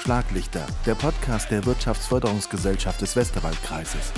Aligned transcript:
Schlaglichter, 0.00 0.66
der 0.86 0.94
Podcast 0.94 1.50
der 1.50 1.66
Wirtschaftsförderungsgesellschaft 1.66 3.02
des 3.02 3.16
Westerwaldkreises. 3.16 4.14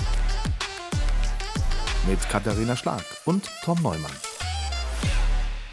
Mit 2.08 2.20
Katharina 2.28 2.76
Schlag 2.76 3.02
und 3.24 3.50
Tom 3.64 3.82
Neumann. 3.82 4.12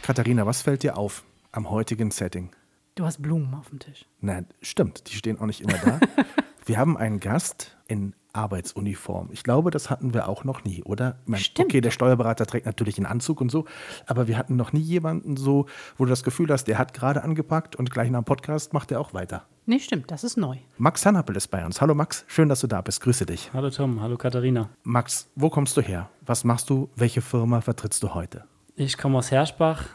Katharina, 0.02 0.48
was 0.48 0.64
fällt 0.64 0.82
dir 0.82 0.98
auf 0.98 1.24
am 1.52 1.70
heutigen 1.70 2.10
Setting? 2.10 2.50
Du 2.96 3.06
hast 3.06 3.22
Blumen 3.22 3.54
auf 3.54 3.70
dem 3.70 3.78
Tisch. 3.78 4.08
Nein, 4.20 4.48
stimmt, 4.64 5.12
die 5.12 5.16
stehen 5.16 5.40
auch 5.40 5.46
nicht 5.46 5.62
immer 5.62 5.78
da. 5.78 6.00
Wir 6.66 6.78
haben 6.78 6.98
einen 6.98 7.20
Gast 7.20 7.78
in 7.88 8.16
Arbeitsuniform. 8.34 9.30
Ich 9.32 9.44
glaube, 9.44 9.72
das 9.72 9.90
hatten 9.90 10.14
wir 10.14 10.28
auch 10.28 10.44
noch 10.44 10.64
nie, 10.64 10.84
oder? 10.84 11.18
Meine, 11.26 11.42
Stimmt. 11.42 11.70
Okay, 11.70 11.82
der 11.82 11.90
Steuerberater 11.90 12.46
trägt 12.46 12.68
natürlich 12.68 12.98
einen 12.98 13.08
Anzug 13.08 13.42
und 13.42 13.50
so, 13.50 13.66
aber 14.06 14.28
wir 14.28 14.38
hatten 14.38 14.56
noch 14.56 14.72
nie 14.72 14.82
jemanden 14.82 15.36
so, 15.36 15.66
wo 15.98 16.06
du 16.06 16.10
das 16.12 16.24
Gefühl 16.24 16.52
hast, 16.52 16.66
der 16.66 16.78
hat 16.78 16.94
gerade 16.94 17.24
angepackt 17.24 17.76
und 17.76 17.90
gleich 17.90 18.12
nach 18.12 18.20
dem 18.20 18.26
Podcast 18.26 18.74
macht 18.74 18.92
er 18.92 19.00
auch 19.02 19.16
weiter. 19.16 19.48
Nee, 19.70 19.78
stimmt, 19.78 20.10
das 20.10 20.24
ist 20.24 20.36
neu. 20.36 20.56
Max 20.80 21.06
Hannappel 21.06 21.36
ist 21.36 21.48
bei 21.50 21.64
uns. 21.64 21.80
Hallo 21.80 21.94
Max, 21.94 22.26
schön, 22.28 22.50
dass 22.50 22.62
du 22.62 22.66
da 22.66 22.82
bist. 22.82 23.02
Grüße 23.02 23.28
dich. 23.28 23.52
Hallo 23.54 23.70
Tom, 23.70 24.02
hallo 24.02 24.18
Katharina. 24.18 24.70
Max, 24.82 25.30
wo 25.36 25.52
kommst 25.52 25.78
du 25.78 25.82
her? 25.82 26.10
Was 26.26 26.44
machst 26.44 26.72
du? 26.72 26.90
Welche 26.96 27.22
Firma 27.22 27.62
vertrittst 27.62 28.02
du 28.02 28.16
heute? 28.16 28.46
Ich 28.76 28.98
komme 28.98 29.20
aus 29.20 29.30
Herschbach, 29.30 29.86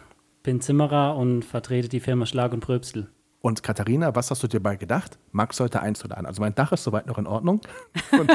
bin 0.45 0.60
Zimmerer 0.60 1.16
und 1.16 1.45
vertrete 1.45 1.88
die 1.88 1.98
Firma 1.98 2.24
Schlag 2.24 2.52
und 2.52 2.60
Pröbstel. 2.60 3.10
Und 3.41 3.64
Katharina, 3.64 4.14
was 4.14 4.30
hast 4.30 4.45
du 4.45 4.47
dir 4.47 4.60
bei 4.60 4.77
gedacht? 4.77 5.19
Max 5.33 5.56
sollte 5.56 5.80
einzuladen. 5.80 6.25
Also 6.25 6.41
mein 6.41 6.55
Dach 6.55 6.70
ist 6.70 6.84
soweit 6.84 7.09
noch 7.09 7.19
in 7.19 7.27
Ordnung. 7.27 7.61
Von, 8.11 8.28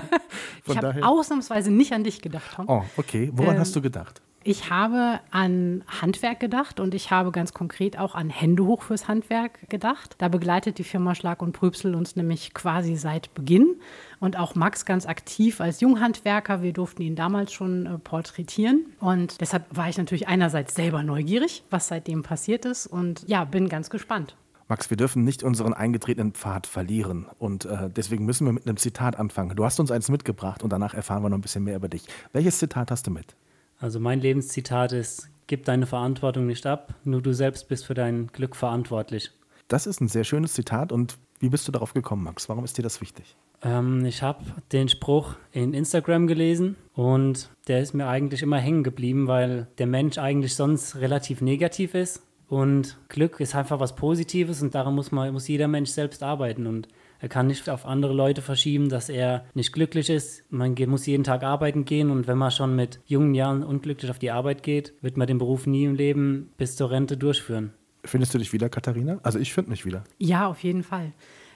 Ich 0.67 0.75
habe 0.77 1.07
ausnahmsweise 1.07 1.71
nicht 1.71 1.93
an 1.93 2.03
dich 2.03 2.21
gedacht, 2.21 2.51
Tom. 2.53 2.65
Oh, 2.67 2.83
okay. 2.97 3.31
Woran 3.33 3.55
Ähm, 3.55 3.61
hast 3.61 3.73
du 3.77 3.81
gedacht? 3.81 4.21
Ich 4.43 4.69
habe 4.69 5.19
an 5.31 5.83
Handwerk 6.01 6.39
gedacht 6.39 6.79
und 6.79 6.95
ich 6.95 7.11
habe 7.11 7.31
ganz 7.31 7.53
konkret 7.53 7.99
auch 7.99 8.15
an 8.15 8.29
Hände 8.29 8.65
hoch 8.65 8.83
fürs 8.83 9.09
Handwerk 9.09 9.69
gedacht. 9.69 10.15
Da 10.17 10.29
begleitet 10.29 10.77
die 10.77 10.85
Firma 10.85 11.13
Schlag 11.13 11.41
und 11.41 11.51
Prübsel 11.51 11.93
uns 11.93 12.15
nämlich 12.15 12.53
quasi 12.53 12.95
seit 12.95 13.33
Beginn 13.33 13.75
und 14.21 14.39
auch 14.39 14.55
Max 14.55 14.85
ganz 14.85 15.05
aktiv 15.05 15.59
als 15.59 15.81
Junghandwerker. 15.81 16.61
Wir 16.61 16.71
durften 16.71 17.01
ihn 17.01 17.15
damals 17.15 17.51
schon 17.51 17.85
äh, 17.85 17.97
porträtieren 17.97 18.85
und 19.01 19.41
deshalb 19.41 19.65
war 19.75 19.89
ich 19.89 19.97
natürlich 19.97 20.29
einerseits 20.29 20.73
selber 20.73 21.03
neugierig, 21.03 21.63
was 21.69 21.89
seitdem 21.89 22.23
passiert 22.23 22.63
ist 22.63 22.87
und 22.87 23.27
ja, 23.27 23.43
bin 23.43 23.67
ganz 23.67 23.89
gespannt. 23.89 24.37
Max, 24.69 24.89
wir 24.89 24.97
dürfen 24.97 25.23
nicht 25.23 25.43
unseren 25.43 25.73
eingetretenen 25.73 26.31
Pfad 26.33 26.67
verlieren. 26.67 27.25
Und 27.39 27.65
äh, 27.65 27.89
deswegen 27.89 28.25
müssen 28.25 28.45
wir 28.45 28.53
mit 28.53 28.67
einem 28.67 28.77
Zitat 28.77 29.17
anfangen. 29.17 29.55
Du 29.55 29.65
hast 29.65 29.79
uns 29.79 29.89
eins 29.89 30.09
mitgebracht 30.09 30.61
und 30.61 30.69
danach 30.71 30.93
erfahren 30.93 31.23
wir 31.23 31.29
noch 31.29 31.39
ein 31.39 31.41
bisschen 31.41 31.63
mehr 31.63 31.75
über 31.75 31.89
dich. 31.89 32.03
Welches 32.33 32.59
Zitat 32.59 32.91
hast 32.91 33.07
du 33.07 33.11
mit? 33.11 33.35
Also 33.79 33.99
mein 33.99 34.19
Lebenszitat 34.19 34.91
ist, 34.91 35.29
gib 35.47 35.65
deine 35.65 35.85
Verantwortung 35.85 36.45
nicht 36.45 36.65
ab, 36.65 36.93
nur 37.03 37.21
du 37.21 37.33
selbst 37.33 37.67
bist 37.69 37.85
für 37.85 37.93
dein 37.93 38.27
Glück 38.27 38.55
verantwortlich. 38.55 39.31
Das 39.67 39.87
ist 39.87 40.01
ein 40.01 40.07
sehr 40.07 40.23
schönes 40.23 40.53
Zitat. 40.53 40.91
Und 40.91 41.17
wie 41.39 41.49
bist 41.49 41.67
du 41.67 41.71
darauf 41.71 41.93
gekommen, 41.93 42.23
Max? 42.23 42.49
Warum 42.49 42.65
ist 42.65 42.77
dir 42.77 42.81
das 42.81 43.01
wichtig? 43.01 43.35
Ähm, 43.61 44.05
ich 44.05 44.21
habe 44.21 44.43
den 44.71 44.89
Spruch 44.89 45.35
in 45.51 45.73
Instagram 45.73 46.27
gelesen 46.27 46.75
und 46.93 47.49
der 47.67 47.81
ist 47.81 47.93
mir 47.93 48.07
eigentlich 48.07 48.41
immer 48.41 48.57
hängen 48.57 48.83
geblieben, 48.83 49.27
weil 49.27 49.67
der 49.77 49.87
Mensch 49.87 50.17
eigentlich 50.17 50.55
sonst 50.55 50.97
relativ 50.97 51.41
negativ 51.41 51.93
ist 51.93 52.23
und 52.49 52.97
Glück 53.09 53.39
ist 53.39 53.55
einfach 53.55 53.79
was 53.79 53.95
Positives 53.95 54.61
und 54.61 54.73
daran 54.73 54.95
muss, 54.95 55.11
man, 55.11 55.31
muss 55.31 55.47
jeder 55.47 55.67
Mensch 55.67 55.91
selbst 55.91 56.23
arbeiten 56.23 56.65
und 56.65 56.87
er 57.19 57.29
kann 57.29 57.47
nicht 57.47 57.69
auf 57.69 57.85
andere 57.85 58.13
Leute 58.13 58.41
verschieben, 58.41 58.89
dass 58.89 59.09
er 59.09 59.45
nicht 59.53 59.71
glücklich 59.71 60.09
ist. 60.09 60.43
Man 60.51 60.75
muss 60.87 61.05
jeden 61.05 61.23
Tag 61.23 61.43
arbeiten 61.43 61.85
gehen 61.85 62.09
und 62.09 62.27
wenn 62.27 62.37
man 62.37 62.49
schon 62.49 62.75
mit 62.75 63.01
jungen 63.05 63.35
Jahren 63.35 63.63
unglücklich 63.63 64.09
auf 64.09 64.19
die 64.19 64.31
Arbeit 64.31 64.63
geht, 64.63 64.93
wird 65.01 65.17
man 65.17 65.27
den 65.27 65.37
Beruf 65.37 65.67
nie 65.67 65.83
im 65.83 65.95
Leben 65.95 66.49
bis 66.57 66.75
zur 66.75 66.91
Rente 66.91 67.17
durchführen. 67.17 67.73
Findest 68.05 68.33
du 68.33 68.37
dich 68.37 68.53
wieder, 68.53 68.69
Katharina? 68.69 69.19
Also 69.21 69.37
ich 69.37 69.53
finde 69.53 69.71
mich 69.71 69.85
wieder. 69.85 70.05
Ja, 70.17 70.47
auf 70.47 70.63
jeden 70.63 70.83
Fall. 70.83 71.11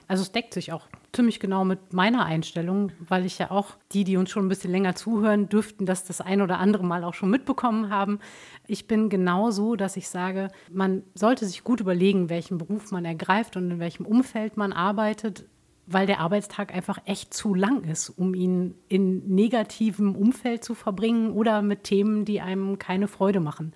Also 0.06 0.22
es 0.22 0.32
deckt 0.32 0.54
sich 0.54 0.72
auch 0.72 0.88
ziemlich 1.12 1.40
genau 1.40 1.64
mit 1.64 1.92
meiner 1.92 2.24
Einstellung, 2.24 2.92
weil 3.00 3.24
ich 3.24 3.38
ja 3.38 3.50
auch, 3.50 3.76
die, 3.92 4.04
die 4.04 4.16
uns 4.16 4.30
schon 4.30 4.44
ein 4.44 4.48
bisschen 4.48 4.70
länger 4.70 4.94
zuhören, 4.94 5.48
dürften 5.48 5.86
das 5.86 6.04
das 6.04 6.20
ein 6.20 6.42
oder 6.42 6.58
andere 6.58 6.84
Mal 6.84 7.04
auch 7.04 7.14
schon 7.14 7.30
mitbekommen 7.30 7.90
haben. 7.90 8.18
Ich 8.66 8.86
bin 8.86 9.08
genau 9.08 9.50
so, 9.50 9.76
dass 9.76 9.96
ich 9.96 10.08
sage, 10.08 10.48
man 10.70 11.02
sollte 11.14 11.46
sich 11.46 11.64
gut 11.64 11.80
überlegen, 11.80 12.28
welchen 12.28 12.58
Beruf 12.58 12.90
man 12.90 13.04
ergreift 13.04 13.56
und 13.56 13.70
in 13.70 13.78
welchem 13.78 14.06
Umfeld 14.06 14.56
man 14.56 14.72
arbeitet, 14.72 15.46
weil 15.86 16.06
der 16.06 16.20
Arbeitstag 16.20 16.74
einfach 16.74 16.98
echt 17.04 17.34
zu 17.34 17.54
lang 17.54 17.84
ist, 17.84 18.10
um 18.10 18.34
ihn 18.34 18.74
in 18.88 19.34
negativem 19.34 20.14
Umfeld 20.14 20.64
zu 20.64 20.74
verbringen 20.74 21.32
oder 21.32 21.62
mit 21.62 21.84
Themen, 21.84 22.24
die 22.24 22.40
einem 22.40 22.78
keine 22.78 23.08
Freude 23.08 23.40
machen. 23.40 23.72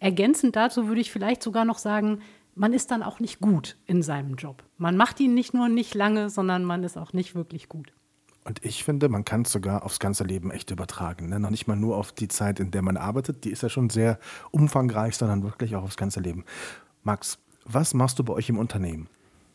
Ergänzend 0.00 0.56
dazu 0.56 0.88
würde 0.88 1.00
ich 1.00 1.12
vielleicht 1.12 1.42
sogar 1.42 1.64
noch 1.64 1.78
sagen, 1.78 2.20
man 2.54 2.72
ist 2.72 2.90
dann 2.90 3.02
auch 3.02 3.20
nicht 3.20 3.40
gut 3.40 3.76
in 3.86 4.02
seinem 4.02 4.34
Job. 4.34 4.62
Man 4.78 4.96
macht 4.96 5.20
ihn 5.20 5.34
nicht 5.34 5.54
nur 5.54 5.68
nicht 5.68 5.94
lange, 5.94 6.30
sondern 6.30 6.64
man 6.64 6.84
ist 6.84 6.98
auch 6.98 7.12
nicht 7.12 7.34
wirklich 7.34 7.68
gut. 7.68 7.92
Und 8.44 8.64
ich 8.64 8.82
finde, 8.82 9.08
man 9.08 9.24
kann 9.24 9.42
es 9.42 9.52
sogar 9.52 9.84
aufs 9.84 10.00
ganze 10.00 10.24
Leben 10.24 10.50
echt 10.50 10.70
übertragen. 10.70 11.28
Ne? 11.28 11.38
Noch 11.38 11.50
nicht 11.50 11.68
mal 11.68 11.76
nur 11.76 11.96
auf 11.96 12.10
die 12.12 12.28
Zeit, 12.28 12.58
in 12.58 12.72
der 12.72 12.82
man 12.82 12.96
arbeitet, 12.96 13.44
die 13.44 13.50
ist 13.50 13.62
ja 13.62 13.68
schon 13.68 13.88
sehr 13.88 14.18
umfangreich, 14.50 15.16
sondern 15.16 15.44
wirklich 15.44 15.76
auch 15.76 15.84
aufs 15.84 15.96
ganze 15.96 16.20
Leben. 16.20 16.44
Max, 17.04 17.38
was 17.64 17.94
machst 17.94 18.18
du 18.18 18.24
bei 18.24 18.32
euch 18.32 18.48
im 18.48 18.58
Unternehmen? 18.58 19.08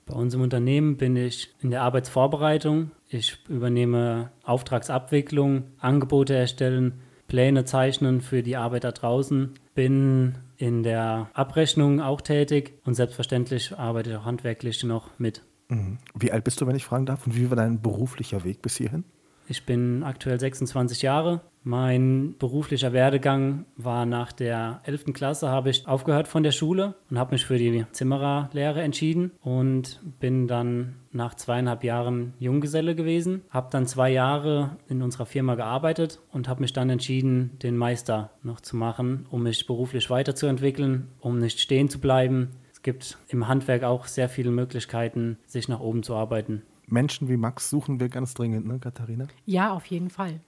Bei 0.06 0.14
uns 0.14 0.34
im 0.34 0.42
Unternehmen 0.42 0.96
bin 0.96 1.18
ich 1.18 1.54
in 1.62 1.70
der 1.70 1.82
Arbeitsvorbereitung. 1.82 2.92
Ich 3.10 3.40
übernehme 3.50 4.32
Auftragsabwicklung, 4.44 5.66
Angebote 5.80 6.34
erstellen, 6.34 7.02
Pläne 7.28 7.66
zeichnen 7.66 8.22
für 8.22 8.42
die 8.42 8.56
Arbeit 8.56 8.86
da 8.86 8.94
draußen, 8.94 9.54
bin 9.76 10.38
in 10.58 10.84
der 10.84 11.30
Abrechnung 11.34 12.02
auch 12.02 12.22
tätig 12.22 12.80
und 12.84 12.96
selbstverständlich 12.96 13.78
arbeite 13.78 14.12
ich 14.12 14.16
auch 14.16 14.26
handwerklich 14.26 14.84
noch 14.84 15.18
mit. 15.20 15.44
Mhm. 15.70 16.00
Wie 16.16 16.32
alt 16.32 16.44
bist 16.44 16.60
du, 16.62 16.68
wenn 16.68 16.76
ich 16.76 16.86
fragen 16.86 17.06
darf? 17.06 17.26
Und 17.26 17.36
wie 17.36 17.50
war 17.50 17.58
dein 17.58 17.82
beruflicher 17.82 18.44
Weg 18.44 18.62
bis 18.62 18.78
hierhin? 18.78 19.04
Ich 19.48 19.66
bin 19.66 20.04
aktuell 20.04 20.40
26 20.40 21.02
Jahre. 21.02 21.42
Mein 21.68 22.36
beruflicher 22.40 22.94
Werdegang 22.94 23.66
war 23.76 24.06
nach 24.06 24.32
der 24.32 24.80
11. 24.86 25.08
Klasse, 25.12 25.50
habe 25.50 25.70
ich 25.70 25.86
aufgehört 25.86 26.30
von 26.30 26.42
der 26.42 26.54
Schule 26.54 26.96
und 27.10 27.20
habe 27.20 27.34
mich 27.34 27.46
für 27.46 27.58
die 27.58 27.86
Zimmererlehre 27.92 28.82
entschieden 28.82 29.32
und 29.42 30.00
bin 30.22 30.48
dann 30.48 30.96
nach 31.12 31.36
zweieinhalb 31.36 31.84
Jahren 31.84 32.32
Junggeselle 32.40 32.96
gewesen. 32.96 33.42
Habe 33.50 33.68
dann 33.70 33.86
zwei 33.86 34.10
Jahre 34.12 34.78
in 34.88 35.02
unserer 35.02 35.26
Firma 35.26 35.56
gearbeitet 35.56 36.22
und 36.32 36.48
habe 36.48 36.62
mich 36.62 36.72
dann 36.72 36.90
entschieden, 36.90 37.60
den 37.62 37.76
Meister 37.76 38.32
noch 38.44 38.62
zu 38.62 38.78
machen, 38.78 39.26
um 39.30 39.44
mich 39.44 39.68
beruflich 39.68 40.10
weiterzuentwickeln, 40.10 41.10
um 41.20 41.38
nicht 41.38 41.60
stehen 41.60 41.90
zu 41.90 42.00
bleiben. 42.00 42.52
Es 42.72 42.82
gibt 42.82 43.18
im 43.28 43.50
Handwerk 43.50 43.84
auch 43.84 44.06
sehr 44.06 44.30
viele 44.30 44.52
Möglichkeiten, 44.52 45.38
sich 45.46 45.68
nach 45.68 45.82
oben 45.82 46.02
zu 46.02 46.16
arbeiten. 46.16 46.62
Menschen 46.86 47.28
wie 47.28 47.36
Max 47.36 47.70
suchen 47.70 48.00
wir 48.00 48.08
ganz 48.08 48.36
dringend, 48.36 48.66
ne, 48.66 48.80
Katharina? 48.80 49.28
Ja, 49.46 49.74
auf 49.74 49.86
jeden 49.88 50.10
Fall. 50.10 50.40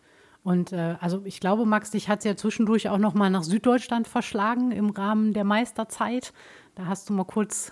Und 0.44 0.72
äh, 0.72 0.96
also 1.00 1.22
ich 1.26 1.40
glaube, 1.40 1.66
Max, 1.66 1.92
dich 1.92 2.10
hat 2.10 2.20
es 2.20 2.26
ja 2.26 2.36
zwischendurch 2.36 2.90
auch 2.90 2.98
noch 2.98 3.14
mal 3.14 3.30
nach 3.30 3.44
Süddeutschland 3.44 4.08
verschlagen 4.08 4.72
im 4.72 4.90
Rahmen 4.90 5.34
der 5.34 5.44
Meisterzeit. 5.44 6.34
Da 6.76 6.86
hast 6.86 7.10
du 7.10 7.14
mal 7.14 7.26
kurz 7.26 7.72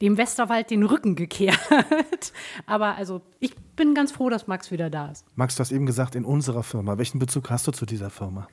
dem 0.00 0.16
Westerwald 0.16 0.70
den 0.70 0.82
Rücken 0.82 1.14
gekehrt. 1.14 1.58
Aber 2.66 2.96
also 2.96 3.20
ich 3.38 3.54
bin 3.76 3.94
ganz 3.94 4.12
froh, 4.12 4.30
dass 4.30 4.46
Max 4.46 4.70
wieder 4.70 4.88
da 4.88 5.10
ist. 5.10 5.26
Max, 5.34 5.56
du 5.56 5.60
hast 5.60 5.72
eben 5.72 5.86
gesagt, 5.86 6.14
in 6.14 6.24
unserer 6.24 6.62
Firma. 6.62 6.96
Welchen 6.98 7.18
Bezug 7.18 7.50
hast 7.50 7.66
du 7.66 7.72
zu 7.72 7.84
dieser 7.84 8.10
Firma? 8.10 8.48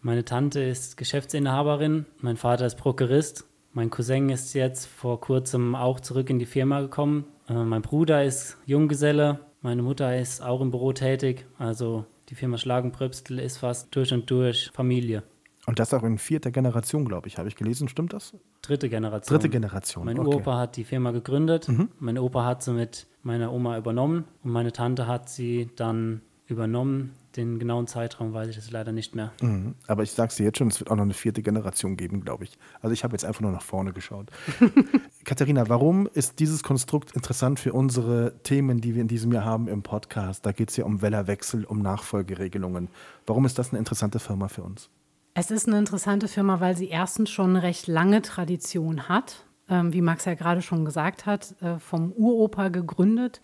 Meine 0.00 0.24
Tante 0.24 0.60
ist 0.60 0.96
Geschäftsinhaberin, 0.96 2.06
mein 2.20 2.36
Vater 2.36 2.66
ist 2.66 2.76
Prokurist, 2.76 3.44
mein 3.72 3.90
Cousin 3.90 4.28
ist 4.28 4.52
jetzt 4.52 4.86
vor 4.86 5.20
kurzem 5.20 5.74
auch 5.74 5.98
zurück 5.98 6.30
in 6.30 6.38
die 6.38 6.46
Firma 6.46 6.80
gekommen, 6.80 7.24
äh, 7.48 7.54
mein 7.54 7.82
Bruder 7.82 8.22
ist 8.22 8.56
Junggeselle, 8.66 9.40
meine 9.62 9.82
Mutter 9.82 10.16
ist 10.16 10.42
auch 10.42 10.60
im 10.60 10.70
Büro 10.70 10.92
tätig, 10.92 11.46
also 11.58 12.04
die 12.28 12.34
Firma 12.34 12.58
Schlagenpröbstel 12.58 13.38
ist 13.38 13.58
fast 13.58 13.94
durch 13.94 14.12
und 14.12 14.30
durch 14.30 14.70
Familie. 14.72 15.22
Und 15.66 15.80
das 15.80 15.92
auch 15.92 16.04
in 16.04 16.18
vierter 16.18 16.52
Generation, 16.52 17.04
glaube 17.04 17.26
ich. 17.26 17.38
Habe 17.38 17.48
ich 17.48 17.56
gelesen, 17.56 17.88
stimmt 17.88 18.12
das? 18.12 18.34
Dritte 18.62 18.88
Generation. 18.88 19.36
Dritte 19.36 19.48
Generation. 19.48 20.04
Mein 20.04 20.18
okay. 20.18 20.30
Mhm. 20.30 20.36
Opa 20.36 20.58
hat 20.58 20.76
die 20.76 20.84
Firma 20.84 21.10
gegründet, 21.10 21.68
mein 21.98 22.18
Opa 22.18 22.44
hat 22.44 22.62
sie 22.62 22.72
mit 22.72 23.06
meiner 23.22 23.52
Oma 23.52 23.76
übernommen 23.76 24.24
und 24.44 24.52
meine 24.52 24.72
Tante 24.72 25.06
hat 25.06 25.28
sie 25.28 25.70
dann 25.74 26.22
übernommen. 26.48 27.14
Den 27.36 27.58
genauen 27.58 27.86
Zeitraum 27.86 28.32
weiß 28.32 28.48
ich 28.48 28.56
jetzt 28.56 28.70
leider 28.70 28.92
nicht 28.92 29.14
mehr. 29.14 29.32
Mhm. 29.42 29.74
Aber 29.86 30.02
ich 30.02 30.12
sage 30.12 30.30
es 30.30 30.36
dir 30.36 30.44
jetzt 30.44 30.58
schon, 30.58 30.68
es 30.68 30.80
wird 30.80 30.90
auch 30.90 30.96
noch 30.96 31.02
eine 31.02 31.12
vierte 31.12 31.42
Generation 31.42 31.96
geben, 31.96 32.22
glaube 32.22 32.44
ich. 32.44 32.58
Also 32.80 32.94
ich 32.94 33.04
habe 33.04 33.12
jetzt 33.12 33.24
einfach 33.24 33.42
nur 33.42 33.52
nach 33.52 33.62
vorne 33.62 33.92
geschaut. 33.92 34.30
Katharina, 35.24 35.68
warum 35.68 36.08
ist 36.14 36.38
dieses 36.38 36.62
Konstrukt 36.62 37.12
interessant 37.12 37.60
für 37.60 37.72
unsere 37.72 38.32
Themen, 38.42 38.80
die 38.80 38.94
wir 38.94 39.02
in 39.02 39.08
diesem 39.08 39.32
Jahr 39.32 39.44
haben 39.44 39.68
im 39.68 39.82
Podcast? 39.82 40.46
Da 40.46 40.52
geht 40.52 40.70
es 40.70 40.76
ja 40.76 40.84
um 40.84 41.02
Wellerwechsel, 41.02 41.64
um 41.64 41.82
Nachfolgeregelungen. 41.82 42.88
Warum 43.26 43.44
ist 43.44 43.58
das 43.58 43.70
eine 43.70 43.78
interessante 43.78 44.18
Firma 44.18 44.48
für 44.48 44.62
uns? 44.62 44.88
Es 45.34 45.50
ist 45.50 45.68
eine 45.68 45.78
interessante 45.78 46.28
Firma, 46.28 46.60
weil 46.60 46.76
sie 46.76 46.88
erstens 46.88 47.28
schon 47.28 47.50
eine 47.50 47.62
recht 47.62 47.88
lange 47.88 48.22
Tradition 48.22 49.08
hat. 49.10 49.44
Ähm, 49.68 49.92
wie 49.92 50.00
Max 50.00 50.24
ja 50.24 50.34
gerade 50.34 50.62
schon 50.62 50.84
gesagt 50.84 51.26
hat, 51.26 51.60
äh, 51.60 51.78
vom 51.78 52.12
Uropa 52.12 52.68
gegründet. 52.68 53.42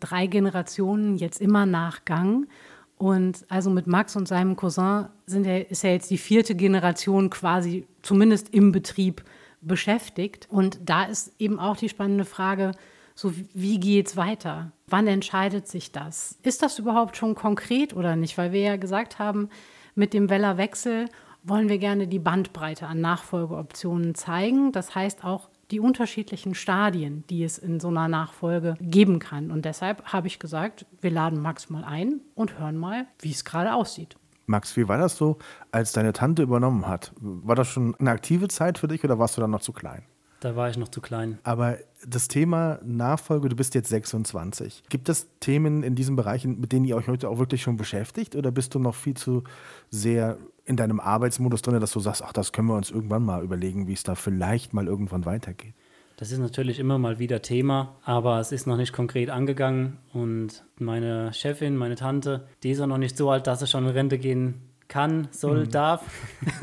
Drei 0.00 0.26
Generationen 0.26 1.16
jetzt 1.16 1.40
immer 1.40 1.66
nach 1.66 2.04
Gang. 2.04 2.48
Und 2.96 3.44
also 3.48 3.70
mit 3.70 3.86
Max 3.86 4.16
und 4.16 4.28
seinem 4.28 4.56
Cousin 4.56 5.06
sind 5.26 5.46
er, 5.46 5.70
ist 5.70 5.84
er 5.84 5.92
jetzt 5.92 6.10
die 6.10 6.18
vierte 6.18 6.54
Generation 6.54 7.30
quasi 7.30 7.86
zumindest 8.02 8.54
im 8.54 8.72
Betrieb 8.72 9.24
beschäftigt. 9.60 10.46
Und 10.50 10.78
da 10.84 11.04
ist 11.04 11.32
eben 11.38 11.58
auch 11.58 11.76
die 11.76 11.88
spannende 11.88 12.24
Frage, 12.24 12.72
So, 13.16 13.32
wie 13.52 13.78
geht 13.78 14.08
es 14.08 14.16
weiter? 14.16 14.72
Wann 14.88 15.06
entscheidet 15.06 15.68
sich 15.68 15.92
das? 15.92 16.36
Ist 16.42 16.62
das 16.62 16.80
überhaupt 16.80 17.16
schon 17.16 17.36
konkret 17.36 17.94
oder 17.94 18.16
nicht? 18.16 18.36
Weil 18.36 18.52
wir 18.52 18.60
ja 18.60 18.76
gesagt 18.76 19.20
haben, 19.20 19.50
mit 19.94 20.12
dem 20.12 20.28
Wellerwechsel 20.30 21.08
wollen 21.44 21.68
wir 21.68 21.78
gerne 21.78 22.08
die 22.08 22.18
Bandbreite 22.18 22.88
an 22.88 23.00
Nachfolgeoptionen 23.00 24.16
zeigen. 24.16 24.72
Das 24.72 24.94
heißt 24.96 25.24
auch 25.24 25.48
die 25.70 25.80
unterschiedlichen 25.80 26.54
Stadien, 26.54 27.24
die 27.28 27.44
es 27.44 27.58
in 27.58 27.80
so 27.80 27.88
einer 27.88 28.08
Nachfolge 28.08 28.74
geben 28.80 29.18
kann. 29.18 29.50
Und 29.50 29.64
deshalb 29.64 30.04
habe 30.12 30.26
ich 30.26 30.38
gesagt, 30.38 30.86
wir 31.00 31.10
laden 31.10 31.40
Max 31.40 31.70
mal 31.70 31.84
ein 31.84 32.20
und 32.34 32.58
hören 32.58 32.76
mal, 32.76 33.06
wie 33.20 33.30
es 33.30 33.44
gerade 33.44 33.74
aussieht. 33.74 34.16
Max, 34.46 34.76
wie 34.76 34.88
war 34.88 34.98
das 34.98 35.16
so, 35.16 35.38
als 35.70 35.92
deine 35.92 36.12
Tante 36.12 36.42
übernommen 36.42 36.86
hat? 36.86 37.12
War 37.20 37.54
das 37.54 37.68
schon 37.68 37.94
eine 37.96 38.10
aktive 38.10 38.48
Zeit 38.48 38.78
für 38.78 38.88
dich 38.88 39.02
oder 39.02 39.18
warst 39.18 39.36
du 39.36 39.40
dann 39.40 39.50
noch 39.50 39.62
zu 39.62 39.72
klein? 39.72 40.02
Da 40.44 40.56
war 40.56 40.68
ich 40.68 40.76
noch 40.76 40.88
zu 40.88 41.00
klein. 41.00 41.38
Aber 41.42 41.78
das 42.06 42.28
Thema 42.28 42.78
Nachfolge, 42.84 43.48
du 43.48 43.56
bist 43.56 43.74
jetzt 43.74 43.88
26. 43.88 44.82
Gibt 44.90 45.08
es 45.08 45.26
Themen 45.40 45.82
in 45.82 45.94
diesen 45.94 46.16
Bereichen, 46.16 46.60
mit 46.60 46.70
denen 46.70 46.84
ihr 46.84 46.96
euch 46.96 47.08
heute 47.08 47.30
auch 47.30 47.38
wirklich 47.38 47.62
schon 47.62 47.78
beschäftigt? 47.78 48.36
Oder 48.36 48.50
bist 48.50 48.74
du 48.74 48.78
noch 48.78 48.94
viel 48.94 49.14
zu 49.14 49.44
sehr 49.88 50.36
in 50.66 50.76
deinem 50.76 51.00
Arbeitsmodus 51.00 51.62
drin, 51.62 51.80
dass 51.80 51.92
du 51.92 52.00
sagst, 52.00 52.22
ach, 52.22 52.34
das 52.34 52.52
können 52.52 52.68
wir 52.68 52.76
uns 52.76 52.90
irgendwann 52.90 53.24
mal 53.24 53.42
überlegen, 53.42 53.86
wie 53.86 53.94
es 53.94 54.02
da 54.02 54.16
vielleicht 54.16 54.74
mal 54.74 54.86
irgendwann 54.86 55.24
weitergeht? 55.24 55.72
Das 56.18 56.30
ist 56.30 56.40
natürlich 56.40 56.78
immer 56.78 56.98
mal 56.98 57.18
wieder 57.18 57.40
Thema, 57.40 57.96
aber 58.04 58.38
es 58.38 58.52
ist 58.52 58.66
noch 58.66 58.76
nicht 58.76 58.92
konkret 58.92 59.30
angegangen. 59.30 59.96
Und 60.12 60.62
meine 60.78 61.32
Chefin, 61.32 61.74
meine 61.74 61.94
Tante, 61.94 62.46
die 62.62 62.72
ist 62.72 62.82
auch 62.82 62.86
noch 62.86 62.98
nicht 62.98 63.16
so 63.16 63.30
alt, 63.30 63.46
dass 63.46 63.60
sie 63.60 63.66
schon 63.66 63.84
in 63.84 63.92
Rente 63.92 64.18
gehen 64.18 64.60
kann, 64.88 65.28
soll, 65.30 65.64
mhm. 65.64 65.70
darf. 65.70 66.02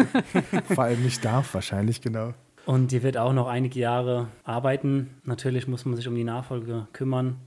Vor 0.75 0.83
allem 0.83 1.01
nicht 1.01 1.25
darf, 1.25 1.51
wahrscheinlich, 1.55 1.99
genau. 1.99 2.35
Und 2.65 2.91
die 2.91 3.03
wird 3.03 3.17
auch 3.17 3.33
noch 3.33 3.47
einige 3.47 3.79
Jahre 3.79 4.27
arbeiten. 4.43 5.09
Natürlich 5.23 5.67
muss 5.67 5.85
man 5.85 5.95
sich 5.95 6.07
um 6.07 6.15
die 6.15 6.23
Nachfolge 6.23 6.87
kümmern, 6.93 7.37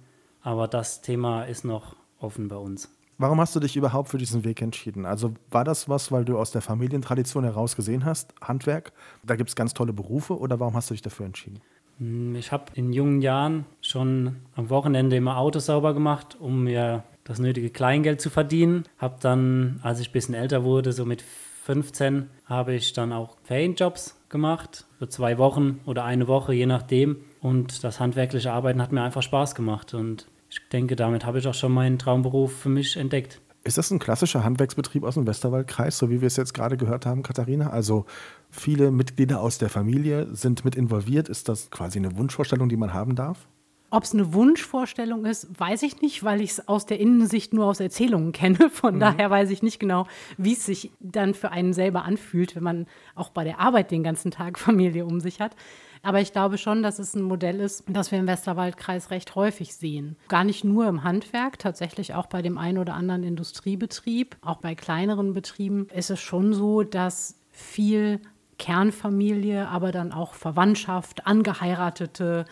aber 0.42 0.68
das 0.68 1.02
Thema 1.02 1.44
ist 1.44 1.64
noch 1.64 1.96
offen 2.18 2.48
bei 2.48 2.56
uns. 2.56 2.90
Warum 3.16 3.40
hast 3.40 3.54
du 3.54 3.60
dich 3.60 3.76
überhaupt 3.76 4.08
für 4.08 4.18
diesen 4.18 4.44
Weg 4.44 4.60
entschieden? 4.60 5.06
Also 5.06 5.34
war 5.50 5.62
das 5.62 5.88
was, 5.88 6.10
weil 6.10 6.24
du 6.24 6.36
aus 6.36 6.50
der 6.50 6.62
Familientradition 6.62 7.44
heraus 7.44 7.76
gesehen 7.76 8.04
hast, 8.04 8.34
Handwerk? 8.40 8.92
Da 9.22 9.36
gibt 9.36 9.50
es 9.50 9.56
ganz 9.56 9.72
tolle 9.72 9.92
Berufe 9.92 10.36
oder 10.36 10.58
warum 10.58 10.74
hast 10.74 10.90
du 10.90 10.94
dich 10.94 11.02
dafür 11.02 11.26
entschieden? 11.26 11.60
Hm, 11.98 12.34
ich 12.34 12.50
habe 12.50 12.64
in 12.74 12.92
jungen 12.92 13.22
Jahren 13.22 13.66
schon 13.80 14.36
am 14.56 14.68
Wochenende 14.68 15.14
immer 15.14 15.38
Autos 15.38 15.66
sauber 15.66 15.94
gemacht, 15.94 16.36
um 16.40 16.64
mir 16.64 17.04
das 17.22 17.38
nötige 17.38 17.70
Kleingeld 17.70 18.20
zu 18.20 18.30
verdienen. 18.30 18.82
Habe 18.98 19.16
dann, 19.20 19.78
als 19.82 20.00
ich 20.00 20.10
ein 20.10 20.12
bisschen 20.12 20.34
älter 20.34 20.64
wurde, 20.64 20.92
so 20.92 21.04
mit 21.04 21.24
15, 21.64 22.28
habe 22.44 22.74
ich 22.74 22.92
dann 22.92 23.12
auch 23.12 23.36
Ferienjobs 23.42 24.16
gemacht, 24.28 24.84
für 24.98 25.08
zwei 25.08 25.38
Wochen 25.38 25.80
oder 25.86 26.04
eine 26.04 26.28
Woche, 26.28 26.52
je 26.52 26.66
nachdem. 26.66 27.16
Und 27.40 27.82
das 27.84 28.00
handwerkliche 28.00 28.52
Arbeiten 28.52 28.82
hat 28.82 28.92
mir 28.92 29.02
einfach 29.02 29.22
Spaß 29.22 29.54
gemacht. 29.54 29.94
Und 29.94 30.26
ich 30.50 30.60
denke, 30.70 30.94
damit 30.94 31.24
habe 31.24 31.38
ich 31.38 31.48
auch 31.48 31.54
schon 31.54 31.72
meinen 31.72 31.98
Traumberuf 31.98 32.54
für 32.54 32.68
mich 32.68 32.98
entdeckt. 32.98 33.40
Ist 33.64 33.78
das 33.78 33.90
ein 33.90 33.98
klassischer 33.98 34.44
Handwerksbetrieb 34.44 35.04
aus 35.04 35.14
dem 35.14 35.26
Westerwaldkreis, 35.26 35.96
so 35.96 36.10
wie 36.10 36.20
wir 36.20 36.26
es 36.26 36.36
jetzt 36.36 36.52
gerade 36.52 36.76
gehört 36.76 37.06
haben, 37.06 37.22
Katharina? 37.22 37.70
Also 37.70 38.04
viele 38.50 38.90
Mitglieder 38.90 39.40
aus 39.40 39.56
der 39.56 39.70
Familie 39.70 40.28
sind 40.34 40.66
mit 40.66 40.76
involviert. 40.76 41.30
Ist 41.30 41.48
das 41.48 41.70
quasi 41.70 41.98
eine 41.98 42.14
Wunschvorstellung, 42.14 42.68
die 42.68 42.76
man 42.76 42.92
haben 42.92 43.16
darf? 43.16 43.48
Ob 43.94 44.02
es 44.02 44.12
eine 44.12 44.34
Wunschvorstellung 44.34 45.24
ist, 45.24 45.48
weiß 45.56 45.84
ich 45.84 46.00
nicht, 46.00 46.24
weil 46.24 46.40
ich 46.40 46.50
es 46.50 46.66
aus 46.66 46.84
der 46.84 46.98
Innensicht 46.98 47.54
nur 47.54 47.66
aus 47.66 47.78
Erzählungen 47.78 48.32
kenne. 48.32 48.68
Von 48.72 48.96
mhm. 48.96 49.00
daher 49.00 49.30
weiß 49.30 49.50
ich 49.50 49.62
nicht 49.62 49.78
genau, 49.78 50.08
wie 50.36 50.54
es 50.54 50.66
sich 50.66 50.90
dann 50.98 51.32
für 51.32 51.52
einen 51.52 51.72
selber 51.72 52.04
anfühlt, 52.04 52.56
wenn 52.56 52.64
man 52.64 52.86
auch 53.14 53.30
bei 53.30 53.44
der 53.44 53.60
Arbeit 53.60 53.92
den 53.92 54.02
ganzen 54.02 54.32
Tag 54.32 54.58
Familie 54.58 55.06
um 55.06 55.20
sich 55.20 55.40
hat. 55.40 55.54
Aber 56.02 56.20
ich 56.20 56.32
glaube 56.32 56.58
schon, 56.58 56.82
dass 56.82 56.98
es 56.98 57.14
ein 57.14 57.22
Modell 57.22 57.60
ist, 57.60 57.84
das 57.86 58.10
wir 58.10 58.18
im 58.18 58.26
Westerwaldkreis 58.26 59.12
recht 59.12 59.36
häufig 59.36 59.76
sehen. 59.76 60.16
Gar 60.26 60.42
nicht 60.42 60.64
nur 60.64 60.88
im 60.88 61.04
Handwerk, 61.04 61.60
tatsächlich 61.60 62.14
auch 62.14 62.26
bei 62.26 62.42
dem 62.42 62.58
einen 62.58 62.78
oder 62.78 62.94
anderen 62.94 63.22
Industriebetrieb, 63.22 64.36
auch 64.42 64.56
bei 64.56 64.74
kleineren 64.74 65.34
Betrieben 65.34 65.86
ist 65.94 66.10
es 66.10 66.18
schon 66.18 66.52
so, 66.52 66.82
dass 66.82 67.38
viel 67.52 68.20
Kernfamilie, 68.58 69.68
aber 69.68 69.92
dann 69.92 70.12
auch 70.12 70.34
Verwandtschaft, 70.34 71.26
angeheiratete 71.26 72.44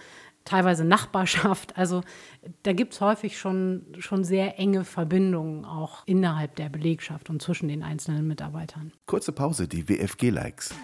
teilweise 0.45 0.85
Nachbarschaft. 0.85 1.75
Also 1.83 2.03
da 2.63 2.73
gibt 2.73 2.93
es 2.93 3.01
häufig 3.01 3.39
schon, 3.39 3.87
schon 3.99 4.25
sehr 4.25 4.59
enge 4.59 4.85
Verbindungen 4.85 5.65
auch 5.65 6.07
innerhalb 6.07 6.55
der 6.57 6.69
Belegschaft 6.69 7.29
und 7.31 7.43
zwischen 7.43 7.69
den 7.69 7.83
einzelnen 7.83 8.27
Mitarbeitern. 8.29 8.93
Kurze 9.07 9.33
Pause, 9.33 9.67
die 9.67 9.89
WFG-Likes. 9.89 10.75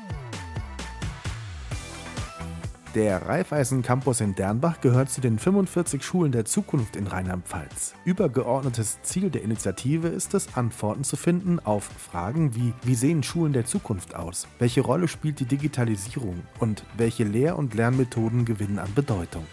Der 2.99 3.29
Raiffeisen 3.29 3.83
Campus 3.83 4.21
in 4.21 4.35
Dernbach 4.35 4.81
gehört 4.81 5.09
zu 5.09 5.21
den 5.21 5.39
45 5.39 6.03
Schulen 6.03 6.33
der 6.33 6.45
Zukunft 6.45 6.97
in 6.97 7.07
Rheinland-Pfalz. 7.07 7.95
Übergeordnetes 8.05 9.01
Ziel 9.03 9.31
der 9.31 9.45
Initiative 9.45 10.09
ist 10.09 10.35
es, 10.35 10.57
Antworten 10.57 11.05
zu 11.05 11.15
finden 11.15 11.61
auf 11.61 11.85
Fragen 11.85 12.57
wie, 12.57 12.75
wie 12.83 12.97
sehen 12.97 13.23
Schulen 13.23 13.53
der 13.53 13.67
Zukunft 13.67 14.17
aus? 14.17 14.49
Welche 14.59 14.81
Rolle 14.81 15.07
spielt 15.07 15.39
die 15.39 15.45
Digitalisierung? 15.45 16.41
Und 16.59 16.83
welche 16.97 17.23
Lehr- 17.23 17.57
und 17.57 17.75
Lernmethoden 17.75 18.45
gewinnen 18.45 18.81
an 18.81 18.93
Bedeutung? 18.97 19.47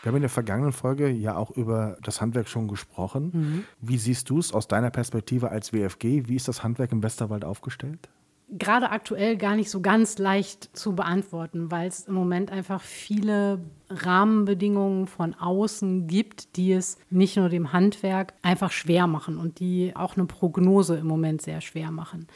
Wir 0.00 0.08
haben 0.08 0.16
in 0.16 0.22
der 0.22 0.30
vergangenen 0.30 0.72
Folge 0.72 1.10
ja 1.10 1.36
auch 1.36 1.50
über 1.50 1.98
das 2.00 2.22
Handwerk 2.22 2.48
schon 2.48 2.66
gesprochen. 2.66 3.30
Mhm. 3.34 3.64
Wie 3.82 3.98
siehst 3.98 4.30
du 4.30 4.38
es 4.38 4.54
aus 4.54 4.68
deiner 4.68 4.88
Perspektive 4.88 5.50
als 5.50 5.74
WFG? 5.74 6.28
Wie 6.28 6.36
ist 6.36 6.48
das 6.48 6.64
Handwerk 6.64 6.92
im 6.92 7.02
Westerwald 7.02 7.44
aufgestellt? 7.44 8.08
Gerade 8.48 8.90
aktuell 8.90 9.36
gar 9.36 9.56
nicht 9.56 9.70
so 9.70 9.80
ganz 9.80 10.18
leicht 10.18 10.76
zu 10.76 10.94
beantworten, 10.94 11.70
weil 11.70 11.88
es 11.88 12.06
im 12.06 12.14
Moment 12.14 12.50
einfach 12.50 12.80
viele 12.80 13.60
Rahmenbedingungen 13.88 15.06
von 15.06 15.34
außen 15.34 16.06
gibt, 16.06 16.56
die 16.56 16.72
es 16.72 16.98
nicht 17.10 17.36
nur 17.36 17.48
dem 17.48 17.72
Handwerk 17.72 18.34
einfach 18.42 18.70
schwer 18.70 19.06
machen 19.06 19.38
und 19.38 19.60
die 19.60 19.92
auch 19.96 20.16
eine 20.16 20.26
Prognose 20.26 20.96
im 20.96 21.06
Moment 21.06 21.42
sehr 21.42 21.60
schwer 21.60 21.90
machen. 21.90 22.26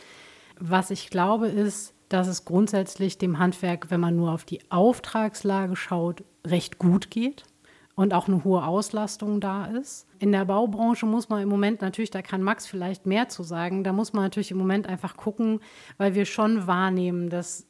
Was 0.59 0.91
ich 0.91 1.11
glaube 1.11 1.49
ist, 1.49 1.95
dass 2.09 2.27
es 2.27 2.45
grundsätzlich 2.45 3.19
dem 3.19 3.39
Handwerk, 3.39 3.91
wenn 3.91 4.01
man 4.01 4.17
nur 4.17 4.33
auf 4.33 4.45
die 4.45 4.61
Auftragslage 4.71 5.77
schaut, 5.77 6.25
recht 6.45 6.79
gut 6.79 7.11
geht 7.11 7.45
und 7.99 8.15
auch 8.15 8.29
eine 8.29 8.45
hohe 8.45 8.65
Auslastung 8.65 9.41
da 9.41 9.67
ist. 9.67 10.07
In 10.21 10.31
der 10.31 10.45
Baubranche 10.45 11.05
muss 11.05 11.29
man 11.29 11.43
im 11.43 11.49
Moment 11.49 11.83
natürlich, 11.83 12.13
da 12.13 12.23
kann 12.23 12.45
Max 12.45 12.65
vielleicht 12.65 13.07
mehr 13.07 13.29
zu 13.29 13.43
sagen, 13.43 13.83
da 13.83 13.93
muss 13.93 14.13
man 14.13 14.23
natürlich 14.23 14.53
im 14.53 14.57
Moment 14.57 14.87
einfach 14.87 15.17
gucken, 15.17 15.59
weil 15.97 16.15
wir 16.15 16.25
schon 16.25 16.69
wahrnehmen, 16.69 17.29
dass 17.29 17.67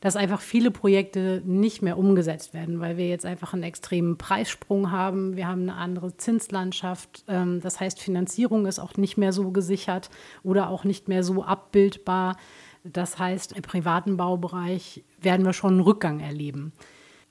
dass 0.00 0.16
einfach 0.16 0.42
viele 0.42 0.70
Projekte 0.70 1.42
nicht 1.46 1.80
mehr 1.80 1.96
umgesetzt 1.96 2.52
werden, 2.52 2.78
weil 2.78 2.98
wir 2.98 3.08
jetzt 3.08 3.24
einfach 3.24 3.54
einen 3.54 3.62
extremen 3.62 4.18
Preissprung 4.18 4.90
haben. 4.90 5.34
Wir 5.34 5.48
haben 5.48 5.62
eine 5.62 5.76
andere 5.76 6.14
Zinslandschaft. 6.18 7.24
Ähm, 7.26 7.60
das 7.62 7.80
heißt, 7.80 8.00
Finanzierung 8.00 8.66
ist 8.66 8.78
auch 8.78 8.98
nicht 8.98 9.16
mehr 9.16 9.32
so 9.32 9.50
gesichert 9.50 10.10
oder 10.42 10.68
auch 10.68 10.84
nicht 10.84 11.08
mehr 11.08 11.22
so 11.22 11.42
abbildbar. 11.42 12.36
Das 12.84 13.18
heißt, 13.18 13.52
im 13.52 13.62
privaten 13.62 14.18
Baubereich 14.18 15.02
werden 15.22 15.46
wir 15.46 15.54
schon 15.54 15.72
einen 15.72 15.80
Rückgang 15.80 16.20
erleben. 16.20 16.74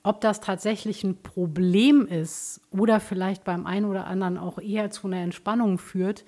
Ob 0.06 0.20
das 0.20 0.40
tatsächlich 0.40 1.02
ein 1.02 1.22
Problem 1.22 2.06
ist 2.06 2.60
oder 2.70 3.00
vielleicht 3.00 3.42
beim 3.42 3.64
einen 3.66 3.86
oder 3.86 4.06
anderen 4.06 4.36
auch 4.36 4.58
eher 4.58 4.90
zu 4.90 5.06
einer 5.06 5.16
Entspannung 5.16 5.78
führt, 5.78 6.26